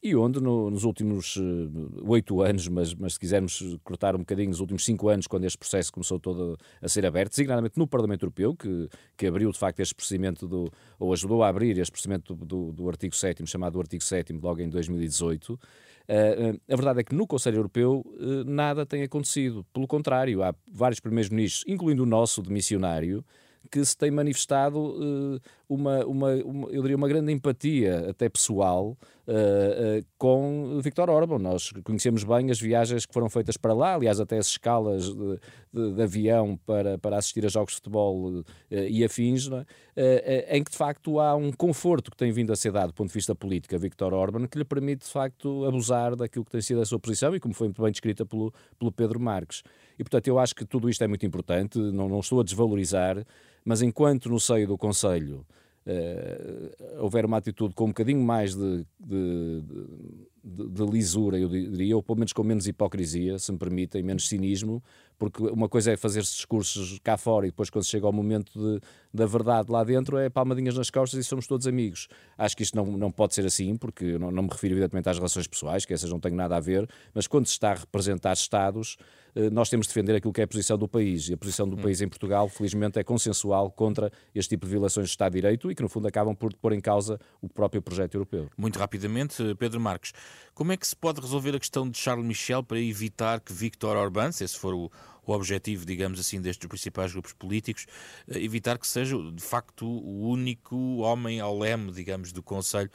e 0.01 0.15
onde 0.15 0.39
no, 0.39 0.69
nos 0.69 0.85
últimos 0.85 1.37
eh, 1.37 2.01
oito 2.05 2.41
anos, 2.41 2.67
mas, 2.69 2.93
mas 2.95 3.13
se 3.13 3.19
quisermos 3.19 3.77
cortar 3.83 4.15
um 4.15 4.19
bocadinho, 4.19 4.49
nos 4.49 4.61
últimos 4.61 4.85
cinco 4.85 5.09
anos, 5.09 5.27
quando 5.27 5.43
este 5.43 5.57
processo 5.57 5.91
começou 5.91 6.19
todo 6.19 6.57
a 6.81 6.87
ser 6.87 7.05
aberto, 7.05 7.31
designadamente 7.31 7.77
no 7.77 7.85
Parlamento 7.85 8.23
Europeu, 8.23 8.55
que, 8.55 8.87
que 9.17 9.27
abriu 9.27 9.51
de 9.51 9.59
facto 9.59 9.81
este 9.81 9.93
procedimento, 9.93 10.47
do, 10.47 10.71
ou 10.97 11.11
ajudou 11.11 11.43
a 11.43 11.49
abrir 11.49 11.77
este 11.77 11.91
procedimento 11.91 12.33
do, 12.33 12.45
do, 12.45 12.71
do 12.71 12.89
artigo 12.89 13.13
7 13.13 13.45
chamado 13.45 13.73
do 13.73 13.81
artigo 13.81 14.03
7 14.03 14.31
logo 14.33 14.61
em 14.61 14.69
2018, 14.69 15.53
uh, 15.53 15.59
eh, 16.07 16.59
a 16.69 16.75
verdade 16.75 17.01
é 17.01 17.03
que 17.03 17.13
no 17.13 17.27
Conselho 17.27 17.57
Europeu 17.57 18.05
uh, 18.05 18.43
nada 18.45 18.85
tem 18.85 19.03
acontecido. 19.03 19.65
Pelo 19.73 19.85
contrário, 19.85 20.43
há 20.43 20.55
vários 20.71 21.01
primeiros 21.01 21.29
ministros, 21.29 21.65
incluindo 21.67 22.03
o 22.03 22.05
nosso 22.05 22.41
de 22.41 22.51
missionário, 22.51 23.23
que 23.71 23.83
se 23.85 23.95
tem 23.95 24.09
manifestado 24.09 24.79
uh, 24.79 25.39
uma, 25.67 26.05
uma, 26.05 26.33
uma, 26.35 26.67
eu 26.69 26.81
diria, 26.81 26.97
uma 26.97 27.07
grande 27.07 27.31
empatia, 27.31 28.09
até 28.09 28.27
pessoal, 28.27 28.97
uh, 29.27 29.31
uh, 29.31 30.05
com 30.17 30.79
Victor 30.81 31.09
Orban. 31.09 31.37
Nós 31.37 31.71
conhecemos 31.83 32.23
bem 32.23 32.49
as 32.49 32.59
viagens 32.59 33.05
que 33.05 33.13
foram 33.13 33.29
feitas 33.29 33.57
para 33.57 33.73
lá, 33.73 33.93
aliás, 33.93 34.19
até 34.19 34.37
as 34.37 34.47
escalas 34.47 35.13
de, 35.13 35.39
de, 35.71 35.93
de 35.93 36.01
avião 36.01 36.57
para, 36.65 36.97
para 36.97 37.17
assistir 37.17 37.45
a 37.45 37.49
jogos 37.49 37.73
de 37.73 37.75
futebol 37.75 38.43
e 38.71 39.03
afins, 39.03 39.49
é? 39.95 40.57
em 40.57 40.63
que 40.63 40.71
de 40.71 40.77
facto 40.77 41.19
há 41.19 41.35
um 41.35 41.51
conforto 41.51 42.09
que 42.09 42.17
tem 42.17 42.31
vindo 42.31 42.51
a 42.51 42.55
ser 42.55 42.71
dado 42.71 42.87
do 42.87 42.93
ponto 42.93 43.09
de 43.09 43.13
vista 43.13 43.35
político 43.35 43.75
a 43.75 43.77
Victor 43.77 44.13
Orban, 44.13 44.47
que 44.47 44.57
lhe 44.57 44.65
permite 44.65 45.05
de 45.05 45.11
facto 45.11 45.65
abusar 45.65 46.15
daquilo 46.15 46.45
que 46.45 46.51
tem 46.51 46.61
sido 46.61 46.81
a 46.81 46.85
sua 46.85 46.99
posição 46.99 47.35
e 47.35 47.39
como 47.39 47.53
foi 47.53 47.67
muito 47.67 47.81
bem 47.81 47.91
descrita 47.91 48.25
pelo, 48.25 48.51
pelo 48.77 48.91
Pedro 48.91 49.19
Marques. 49.19 49.61
E 49.97 50.03
portanto 50.03 50.27
eu 50.27 50.39
acho 50.39 50.55
que 50.55 50.65
tudo 50.65 50.89
isto 50.89 51.03
é 51.03 51.07
muito 51.07 51.25
importante, 51.25 51.77
não, 51.77 52.07
não 52.07 52.19
estou 52.19 52.39
a 52.39 52.43
desvalorizar, 52.43 53.23
mas 53.69 53.83
enquanto 53.83 54.29
no 54.29 54.39
seio 54.39 54.67
do 54.67 54.75
Conselho 54.79 55.45
uh, 55.85 57.03
houver 57.03 57.23
uma 57.23 57.37
atitude 57.37 57.75
com 57.75 57.83
um 57.83 57.87
bocadinho 57.89 58.19
mais 58.19 58.55
de, 58.55 58.83
de, 58.99 59.61
de, 59.61 60.27
de, 60.43 60.85
lisura, 60.85 61.37
eu 61.37 61.49
diria, 61.49 61.95
ou 61.95 62.03
pelo 62.03 62.17
menos 62.19 62.33
com 62.33 62.43
menos 62.43 62.67
hipocrisia, 62.67 63.37
se 63.39 63.51
me 63.51 63.57
permitem, 63.57 64.01
menos 64.01 64.27
cinismo, 64.27 64.83
porque 65.17 65.43
uma 65.43 65.67
coisa 65.67 65.91
é 65.91 65.97
fazer-se 65.97 66.33
discursos 66.33 66.99
cá 67.03 67.17
fora 67.17 67.45
e 67.45 67.49
depois, 67.49 67.69
quando 67.69 67.85
chega 67.85 68.05
ao 68.05 68.13
momento 68.13 68.51
de, 68.57 68.79
da 69.13 69.25
verdade 69.25 69.71
lá 69.71 69.83
dentro, 69.83 70.17
é 70.17 70.29
palmadinhas 70.29 70.75
nas 70.75 70.89
costas 70.89 71.19
e 71.19 71.23
somos 71.23 71.45
todos 71.45 71.67
amigos. 71.67 72.07
Acho 72.37 72.55
que 72.55 72.63
isto 72.63 72.75
não, 72.75 72.85
não 72.85 73.11
pode 73.11 73.35
ser 73.35 73.45
assim, 73.45 73.75
porque 73.75 74.17
não, 74.17 74.31
não 74.31 74.43
me 74.43 74.49
refiro 74.49 74.73
evidentemente 74.73 75.09
às 75.09 75.17
relações 75.17 75.47
pessoais, 75.47 75.85
que 75.85 75.93
essas 75.93 76.09
não 76.09 76.19
têm 76.19 76.31
nada 76.31 76.55
a 76.55 76.59
ver, 76.59 76.89
mas 77.13 77.27
quando 77.27 77.47
se 77.47 77.53
está 77.53 77.71
a 77.71 77.75
representar 77.75 78.33
Estados, 78.33 78.97
eh, 79.35 79.49
nós 79.49 79.69
temos 79.69 79.87
de 79.87 79.93
defender 79.93 80.15
aquilo 80.15 80.33
que 80.33 80.41
é 80.41 80.43
a 80.43 80.47
posição 80.47 80.77
do 80.77 80.87
país. 80.87 81.29
E 81.29 81.33
a 81.33 81.37
posição 81.37 81.67
do 81.67 81.75
hum. 81.75 81.81
país 81.81 82.01
em 82.01 82.07
Portugal, 82.07 82.47
felizmente, 82.49 82.99
é 82.99 83.03
consensual 83.03 83.71
contra 83.71 84.11
este 84.33 84.49
tipo 84.49 84.65
de 84.65 84.71
violações 84.71 85.07
de 85.07 85.11
Estado 85.11 85.33
de 85.33 85.41
Direito 85.41 85.71
e 85.71 85.75
que, 85.75 85.81
no 85.81 85.89
fundo, 85.89 86.07
acabam 86.07 86.35
por 86.35 86.53
pôr 86.55 86.73
em 86.73 86.81
causa 86.81 87.19
o 87.41 87.47
próprio 87.47 87.81
projeto 87.81 88.15
europeu. 88.15 88.49
Muito 88.57 88.79
rapidamente, 88.79 89.55
Pedro 89.55 89.79
Marques, 89.79 90.11
como 90.53 90.71
é 90.71 90.77
que 90.77 90.87
se 90.87 90.95
pode 90.95 91.21
resolver 91.21 91.55
a 91.55 91.59
questão 91.59 91.89
de 91.89 91.97
Charles 91.97 92.25
Michel 92.25 92.63
para 92.63 92.79
evitar 92.79 93.39
que 93.39 93.53
Victor 93.53 93.95
Orbán, 93.95 94.31
se 94.31 94.43
esse 94.43 94.57
for 94.57 94.73
o 94.73 94.91
o 95.29 95.35
objetivo, 95.35 95.85
digamos 95.85 96.19
assim, 96.19 96.41
destes 96.41 96.67
principais 96.67 97.11
grupos 97.11 97.33
políticos, 97.33 97.85
eh, 98.27 98.39
evitar 98.39 98.77
que 98.77 98.87
seja 98.87 99.15
de 99.31 99.43
facto 99.43 99.85
o 99.85 100.27
único 100.27 100.75
homem 100.97 101.39
ao 101.39 101.57
leme, 101.57 101.91
digamos, 101.91 102.31
do 102.31 102.41
Conselho 102.41 102.89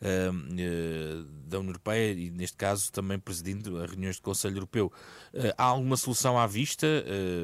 uh, 0.00 0.30
uh, 0.30 1.24
da 1.46 1.58
União 1.58 1.70
Europeia 1.70 2.12
e, 2.12 2.30
neste 2.30 2.56
caso, 2.56 2.92
também 2.92 3.18
presidindo 3.18 3.78
as 3.78 3.90
reuniões 3.90 4.16
do 4.16 4.22
Conselho 4.22 4.56
Europeu. 4.56 4.92
Uh, 5.34 5.52
há 5.58 5.64
alguma 5.64 5.96
solução 5.96 6.38
à 6.38 6.46
vista? 6.46 6.86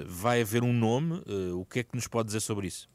vai 0.06 0.40
haver 0.40 0.62
um 0.62 0.72
nome? 0.72 1.22
o 1.54 1.64
que 1.64 1.80
é 1.80 1.82
que 1.82 1.94
nos 1.94 2.06
pode 2.06 2.26
dizer 2.26 2.40
sobre 2.40 2.66
isso? 2.66 2.88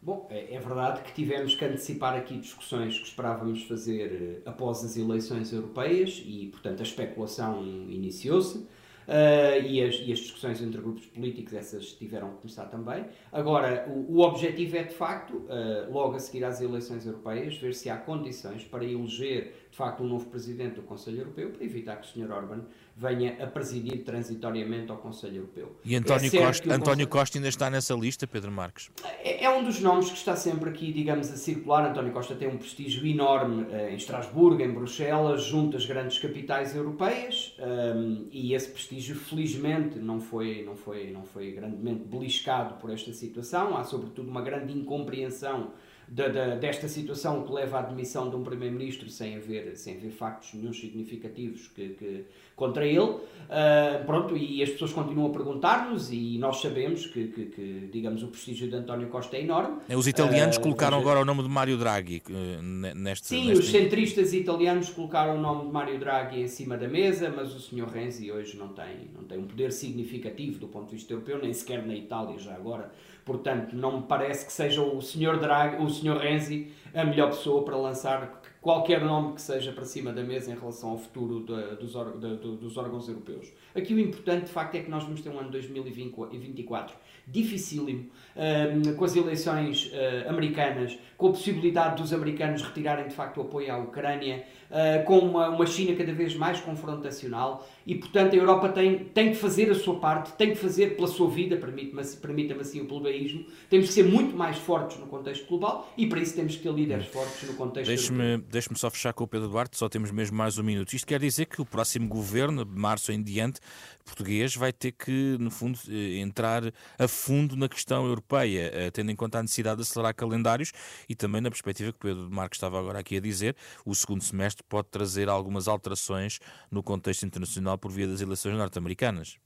Bom, 0.00 0.28
é, 0.30 0.54
é 0.54 0.60
verdade 0.60 1.02
que 1.02 1.12
tivemos 1.12 1.54
que 1.54 1.64
antecipar 1.64 2.14
aqui 2.14 2.38
discussões 2.38 2.98
que 2.98 3.06
esperávamos 3.06 3.64
fazer 3.64 4.42
após 4.46 4.84
as 4.84 4.96
eleições 4.96 5.52
europeias 5.52 6.22
e, 6.24 6.46
portanto, 6.46 6.80
a 6.80 6.82
especulação 6.84 7.62
iniciou-se. 7.64 8.66
Uh, 9.08 9.64
e, 9.66 9.82
as, 9.82 9.94
e, 10.04 10.12
as, 10.12 10.18
discussões 10.18 10.60
entre 10.60 10.82
grupos 10.82 11.06
políticos, 11.06 11.54
essas 11.54 11.92
tiveram 11.94 12.28
que 12.32 12.42
começar 12.42 12.66
também. 12.66 13.06
Agora, 13.32 13.88
o, 13.88 14.18
o 14.18 14.20
objetivo 14.20 14.76
é, 14.76 14.82
de 14.82 14.94
facto, 14.94 15.34
uh, 15.34 15.90
logo 15.90 16.14
a 16.14 16.18
seguir 16.18 16.44
às 16.44 16.60
eleições 16.60 17.06
europeias, 17.06 17.56
ver 17.56 17.74
se 17.74 17.88
há 17.88 17.96
condições 17.96 18.64
para 18.64 18.84
eleger, 18.84 19.67
de 19.70 19.76
facto, 19.76 20.02
um 20.02 20.08
novo 20.08 20.26
presidente 20.26 20.76
do 20.76 20.82
Conselho 20.82 21.18
Europeu, 21.18 21.50
para 21.50 21.64
evitar 21.64 21.96
que 21.96 22.06
o 22.06 22.10
Sr. 22.10 22.32
Orban 22.32 22.62
venha 22.96 23.36
a 23.42 23.46
presidir 23.46 24.02
transitoriamente 24.02 24.90
ao 24.90 24.98
Conselho 24.98 25.36
Europeu. 25.36 25.76
E 25.84 25.94
António, 25.94 26.26
é 26.26 26.46
Costa, 26.46 26.66
António 26.66 26.82
Conselho... 26.84 27.08
Costa 27.08 27.38
ainda 27.38 27.48
está 27.48 27.70
nessa 27.70 27.94
lista, 27.94 28.26
Pedro 28.26 28.50
Marques? 28.50 28.90
É, 29.22 29.44
é, 29.44 29.50
um 29.50 29.62
dos 29.62 29.80
nomes 29.80 30.10
que 30.10 30.16
está 30.16 30.34
sempre 30.34 30.70
aqui, 30.70 30.92
digamos, 30.92 31.30
a 31.30 31.36
circular. 31.36 31.88
António 31.88 32.12
Costa 32.12 32.34
tem 32.34 32.48
um 32.48 32.56
prestígio 32.56 33.06
enorme 33.06 33.62
uh, 33.64 33.88
em 33.90 33.94
Estrasburgo, 33.94 34.60
em 34.62 34.72
Bruxelas, 34.72 35.44
junto 35.44 35.76
às 35.76 35.86
grandes 35.86 36.18
capitais 36.18 36.74
europeias, 36.74 37.56
um, 37.58 37.62
ehm, 37.62 38.28
e 38.32 38.54
esse 38.54 38.70
prestígio, 38.70 39.14
felizmente, 39.14 39.98
não 39.98 40.20
foi, 40.20 40.64
não, 40.64 40.74
foi, 40.74 41.10
não 41.12 41.24
foi 41.24 41.52
grandemente 41.52 42.04
beliscado 42.04 42.74
por 42.74 42.90
esta 42.90 43.12
situação. 43.12 43.76
Há, 43.76 43.84
sobretudo, 43.84 44.28
uma 44.28 44.42
grande 44.42 44.72
incompreensão 44.72 45.72
da, 46.10 46.28
da, 46.28 46.54
desta 46.56 46.88
situação 46.88 47.42
que 47.42 47.52
leva 47.52 47.78
à 47.78 47.80
admissão 47.80 48.30
de 48.30 48.36
um 48.36 48.42
Primeiro-Ministro 48.42 49.08
sem 49.10 49.36
haver, 49.36 49.76
sem 49.76 49.96
haver 49.96 50.10
factos 50.10 50.54
nenhum 50.54 50.72
significativos 50.72 51.68
que, 51.68 51.90
que 51.90 52.24
contra 52.56 52.84
ele. 52.86 53.00
Uh, 53.00 54.04
pronto, 54.04 54.36
e 54.36 54.62
as 54.62 54.70
pessoas 54.70 54.92
continuam 54.92 55.30
a 55.30 55.32
perguntar-nos 55.32 56.10
e 56.10 56.36
nós 56.38 56.60
sabemos 56.60 57.06
que, 57.06 57.28
que, 57.28 57.44
que, 57.46 57.88
digamos, 57.92 58.22
o 58.22 58.28
prestígio 58.28 58.68
de 58.68 58.76
António 58.76 59.08
Costa 59.08 59.36
é 59.36 59.42
enorme. 59.42 59.78
Os 59.94 60.06
italianos 60.06 60.56
uh, 60.56 60.60
colocaram 60.60 60.98
agora 60.98 61.20
o 61.20 61.24
nome 61.24 61.42
de 61.42 61.48
Mário 61.48 61.76
Draghi 61.76 62.22
uh, 62.28 62.62
neste... 62.96 63.28
Sim, 63.28 63.48
neste... 63.48 63.64
os 63.64 63.70
centristas 63.70 64.32
italianos 64.32 64.90
colocaram 64.90 65.36
o 65.36 65.40
nome 65.40 65.66
de 65.66 65.72
Mário 65.72 65.98
Draghi 65.98 66.40
em 66.42 66.48
cima 66.48 66.76
da 66.76 66.88
mesa, 66.88 67.32
mas 67.34 67.54
o 67.54 67.60
Sr. 67.60 67.88
Renzi 67.88 68.32
hoje 68.32 68.56
não 68.56 68.68
tem, 68.68 69.08
não 69.14 69.24
tem 69.24 69.38
um 69.38 69.46
poder 69.46 69.72
significativo 69.72 70.58
do 70.58 70.68
ponto 70.68 70.86
de 70.86 70.96
vista 70.96 71.12
europeu, 71.12 71.38
nem 71.40 71.52
sequer 71.52 71.86
na 71.86 71.94
Itália 71.94 72.38
já 72.38 72.54
agora 72.54 72.90
Portanto, 73.28 73.76
não 73.76 74.00
me 74.00 74.06
parece 74.06 74.46
que 74.46 74.52
seja 74.52 74.80
o 74.80 75.02
Sr. 75.02 75.38
Draghi, 75.38 75.84
o 75.84 75.90
Sr. 75.90 76.16
Renzi 76.16 76.72
a 76.94 77.04
melhor 77.04 77.28
pessoa 77.28 77.62
para 77.62 77.76
lançar 77.76 78.40
qualquer 78.58 79.04
nome 79.04 79.34
que 79.34 79.42
seja 79.42 79.70
para 79.70 79.84
cima 79.84 80.14
da 80.14 80.22
mesa 80.22 80.50
em 80.50 80.58
relação 80.58 80.92
ao 80.92 80.96
futuro 80.96 81.44
de, 81.44 81.76
dos, 81.76 81.92
de, 81.92 82.56
dos 82.56 82.78
órgãos 82.78 83.06
europeus. 83.06 83.52
Aqui 83.74 83.92
o 83.92 84.00
importante, 84.00 84.46
de 84.46 84.50
facto, 84.50 84.76
é 84.76 84.80
que 84.80 84.90
nós 84.90 85.04
vamos 85.04 85.20
ter 85.20 85.28
um 85.28 85.38
ano 85.38 85.50
2024 85.50 86.96
dificílimo, 87.30 88.08
um, 88.36 88.94
com 88.94 89.04
as 89.04 89.16
eleições 89.16 89.86
uh, 89.86 90.28
americanas, 90.28 90.98
com 91.16 91.28
a 91.28 91.30
possibilidade 91.30 92.00
dos 92.00 92.12
americanos 92.12 92.62
retirarem 92.62 93.08
de 93.08 93.14
facto 93.14 93.38
o 93.38 93.40
apoio 93.42 93.72
à 93.72 93.78
Ucrânia, 93.78 94.44
uh, 94.70 95.04
com 95.04 95.18
uma, 95.18 95.48
uma 95.48 95.66
China 95.66 95.96
cada 95.96 96.12
vez 96.12 96.34
mais 96.36 96.60
confrontacional 96.60 97.66
e, 97.86 97.94
portanto, 97.96 98.34
a 98.34 98.36
Europa 98.36 98.68
tem, 98.68 98.98
tem 98.98 99.30
que 99.30 99.36
fazer 99.36 99.70
a 99.70 99.74
sua 99.74 99.98
parte, 99.98 100.32
tem 100.32 100.50
que 100.50 100.56
fazer 100.56 100.94
pela 100.94 101.08
sua 101.08 101.28
vida, 101.28 101.56
permita-me 101.56 102.04
permita 102.16 102.54
assim 102.60 102.80
o 102.80 102.86
plebeísmo, 102.86 103.44
temos 103.68 103.88
que 103.88 103.92
ser 103.92 104.04
muito 104.04 104.36
mais 104.36 104.56
fortes 104.58 104.98
no 104.98 105.06
contexto 105.06 105.46
global 105.48 105.92
e 105.96 106.06
para 106.06 106.20
isso 106.20 106.34
temos 106.34 106.56
que 106.56 106.62
ter 106.62 106.72
líderes 106.72 107.06
hum. 107.06 107.12
fortes 107.12 107.48
no 107.48 107.54
contexto 107.54 107.88
Deixe-me 107.88 108.38
deixe 108.50 108.68
só 108.74 108.90
fechar 108.90 109.12
com 109.12 109.24
o 109.24 109.26
Pedro 109.26 109.48
Duarte, 109.48 109.76
só 109.76 109.88
temos 109.88 110.10
mesmo 110.10 110.36
mais 110.36 110.58
um 110.58 110.62
minuto. 110.62 110.92
Isto 110.92 111.06
quer 111.06 111.20
dizer 111.20 111.46
que 111.46 111.60
o 111.60 111.64
próximo 111.64 112.06
governo, 112.06 112.64
de 112.64 112.78
março 112.78 113.10
em 113.10 113.22
diante, 113.22 113.60
português, 114.04 114.54
vai 114.54 114.72
ter 114.72 114.92
que, 114.92 115.36
no 115.38 115.50
fundo, 115.50 115.78
eh, 115.88 116.18
entrar 116.18 116.62
a 116.98 117.08
fundo 117.18 117.56
na 117.56 117.68
questão 117.68 118.06
europeia, 118.06 118.70
eh, 118.72 118.90
tendo 118.90 119.10
em 119.10 119.16
conta 119.16 119.38
a 119.38 119.42
necessidade 119.42 119.76
de 119.76 119.82
acelerar 119.82 120.14
calendários 120.14 120.72
e 121.08 121.14
também 121.14 121.40
na 121.40 121.50
perspectiva 121.50 121.92
que 121.92 121.98
Pedro 121.98 122.30
Marques 122.30 122.56
estava 122.56 122.78
agora 122.78 123.00
aqui 123.00 123.16
a 123.16 123.20
dizer, 123.20 123.56
o 123.84 123.94
segundo 123.94 124.22
semestre 124.22 124.64
pode 124.68 124.88
trazer 124.88 125.28
algumas 125.28 125.66
alterações 125.68 126.38
no 126.70 126.82
contexto 126.82 127.26
internacional 127.26 127.76
por 127.76 127.90
via 127.90 128.06
das 128.06 128.20
eleições 128.20 128.56
norte-americanas. 128.56 129.36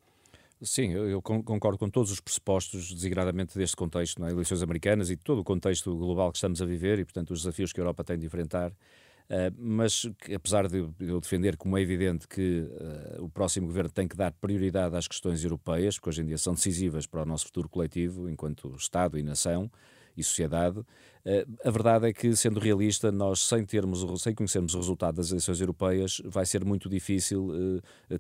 Sim, 0.65 0.93
eu 0.93 1.21
concordo 1.21 1.77
com 1.77 1.91
todos 1.91 2.13
os 2.13 2.21
pressupostos, 2.21 2.93
desigradamente 2.93 3.59
deste 3.59 3.75
contexto, 3.75 4.25
é? 4.25 4.31
eleições 4.31 4.63
americanas 4.63 5.11
e 5.11 5.17
todo 5.17 5.41
o 5.41 5.45
contexto 5.45 5.97
global 5.97 6.31
que 6.31 6.39
estamos 6.39 6.63
a 6.63 6.67
viver 6.67 7.01
e, 7.01 7.05
portanto, 7.05 7.33
os 7.33 7.41
desafios 7.41 7.73
que 7.73 7.81
a 7.81 7.83
Europa 7.83 8.05
tem 8.05 8.17
de 8.17 8.27
enfrentar 8.27 8.73
Uh, 9.31 9.55
mas 9.57 10.07
que, 10.19 10.35
apesar 10.35 10.69
de 10.69 10.87
eu 11.01 11.21
defender, 11.21 11.57
como 11.57 11.77
é 11.79 11.81
evidente, 11.81 12.29
que 12.29 12.61
uh, 13.19 13.25
o 13.25 13.29
próximo 13.29 13.67
governo 13.67 13.91
tem 13.91 14.07
que 14.07 14.17
dar 14.17 14.33
prioridade 14.33 14.95
às 14.97 15.09
questões 15.09 15.43
europeias, 15.43 15.99
que 15.99 16.09
hoje 16.09 16.23
em 16.23 16.27
dia 16.27 16.39
são 16.39 16.55
decisivas 16.55 17.07
para 17.07 17.23
o 17.23 17.27
nosso 17.27 17.47
futuro 17.47 17.69
coletivo, 17.69 18.29
enquanto 18.29 18.75
Estado 18.77 19.19
e 19.19 19.23
nação 19.23 19.71
e 20.17 20.23
sociedade, 20.23 20.79
uh, 20.79 20.87
a 21.65 21.71
verdade 21.71 22.09
é 22.09 22.13
que, 22.13 22.35
sendo 22.37 22.61
realista, 22.61 23.11
nós, 23.13 23.41
sem, 23.41 23.65
termos, 23.65 24.23
sem 24.23 24.35
conhecermos 24.35 24.75
o 24.75 24.79
resultado 24.79 25.17
das 25.17 25.31
eleições 25.31 25.61
europeias, 25.61 26.21
vai 26.25 26.47
ser 26.47 26.65
muito 26.65 26.89
difícil 26.89 27.51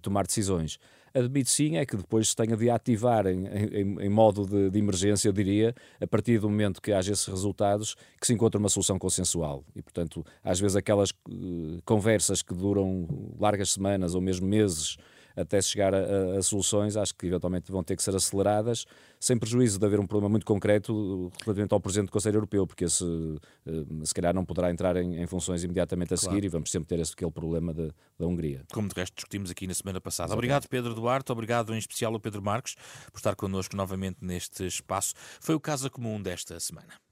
tomar 0.00 0.26
decisões. 0.26 0.78
Admito 1.14 1.50
sim 1.50 1.76
é 1.76 1.84
que 1.84 1.96
depois 1.96 2.30
se 2.30 2.36
tenha 2.36 2.56
de 2.56 2.70
ativar 2.70 3.26
em, 3.26 3.46
em, 3.46 4.00
em 4.00 4.08
modo 4.08 4.46
de, 4.46 4.70
de, 4.70 4.78
emergência, 4.78 5.28
eu 5.28 5.32
diria, 5.32 5.74
a 6.00 6.06
partir 6.06 6.38
do 6.38 6.48
momento 6.48 6.80
que 6.80 6.90
haja 6.90 7.12
esses 7.12 7.26
resultados, 7.26 7.94
que 8.18 8.26
se 8.26 8.32
encontre 8.32 8.58
uma 8.58 8.70
solução 8.70 8.98
consensual. 8.98 9.62
E, 9.76 9.82
portanto, 9.82 10.24
às 10.42 10.58
vezes 10.58 10.74
aquelas 10.74 11.10
uh, 11.10 11.82
conversas 11.84 12.40
que 12.40 12.54
duram 12.54 13.06
largas 13.38 13.70
semanas 13.70 14.14
ou 14.14 14.22
mesmo 14.22 14.46
meses 14.46 14.96
até 15.36 15.60
chegar 15.60 15.94
a, 15.94 16.38
a, 16.38 16.42
soluções, 16.42 16.96
acho 16.96 17.14
que 17.14 17.26
eventualmente 17.26 17.70
vão 17.70 17.82
ter 17.82 17.96
que 17.96 18.02
ser 18.02 18.14
aceleradas, 18.14 18.86
sem 19.18 19.38
prejuízo 19.38 19.78
de 19.78 19.86
haver 19.86 20.00
um 20.00 20.06
problema 20.06 20.28
muito 20.30 20.46
concreto 20.46 21.30
relativamente 21.44 21.72
ao 21.72 21.80
Presidente 21.80 22.06
do 22.06 22.12
Conselho 22.12 22.36
Europeu, 22.36 22.66
porque 22.66 22.84
esse 22.84 23.04
eh, 23.66 23.84
se 24.04 24.14
calhar 24.14 24.34
não 24.34 24.44
poderá 24.44 24.70
entrar 24.70 24.96
em, 24.96 25.22
em 25.22 25.26
funções 25.26 25.62
imediatamente 25.62 26.14
a 26.14 26.16
claro. 26.16 26.34
seguir 26.34 26.44
e 26.44 26.48
vamos 26.48 26.70
sempre 26.70 26.88
ter 26.88 26.98
esse 27.00 27.12
aquele 27.12 27.30
problema 27.30 27.72
de, 27.72 27.90
da 28.18 28.26
Hungria. 28.26 28.64
Como 28.72 28.88
de 28.88 28.94
resto 28.94 29.14
discutimos 29.14 29.50
aqui 29.50 29.66
na 29.66 29.74
semana 29.74 30.00
passada. 30.00 30.28
Exatamente. 30.28 30.38
Obrigado, 30.38 30.68
Pedro 30.68 30.94
Duarte, 30.94 31.32
obrigado 31.32 31.74
em 31.74 31.78
especial 31.78 32.12
ao 32.12 32.20
Pedro 32.20 32.42
Marques 32.42 32.74
por 33.10 33.18
estar 33.18 33.36
connosco 33.36 33.76
novamente 33.76 34.18
neste 34.20 34.66
espaço. 34.66 35.14
Foi 35.40 35.54
o 35.54 35.60
Casa 35.60 35.88
Comum 35.88 36.20
desta 36.20 36.58
semana. 36.58 37.11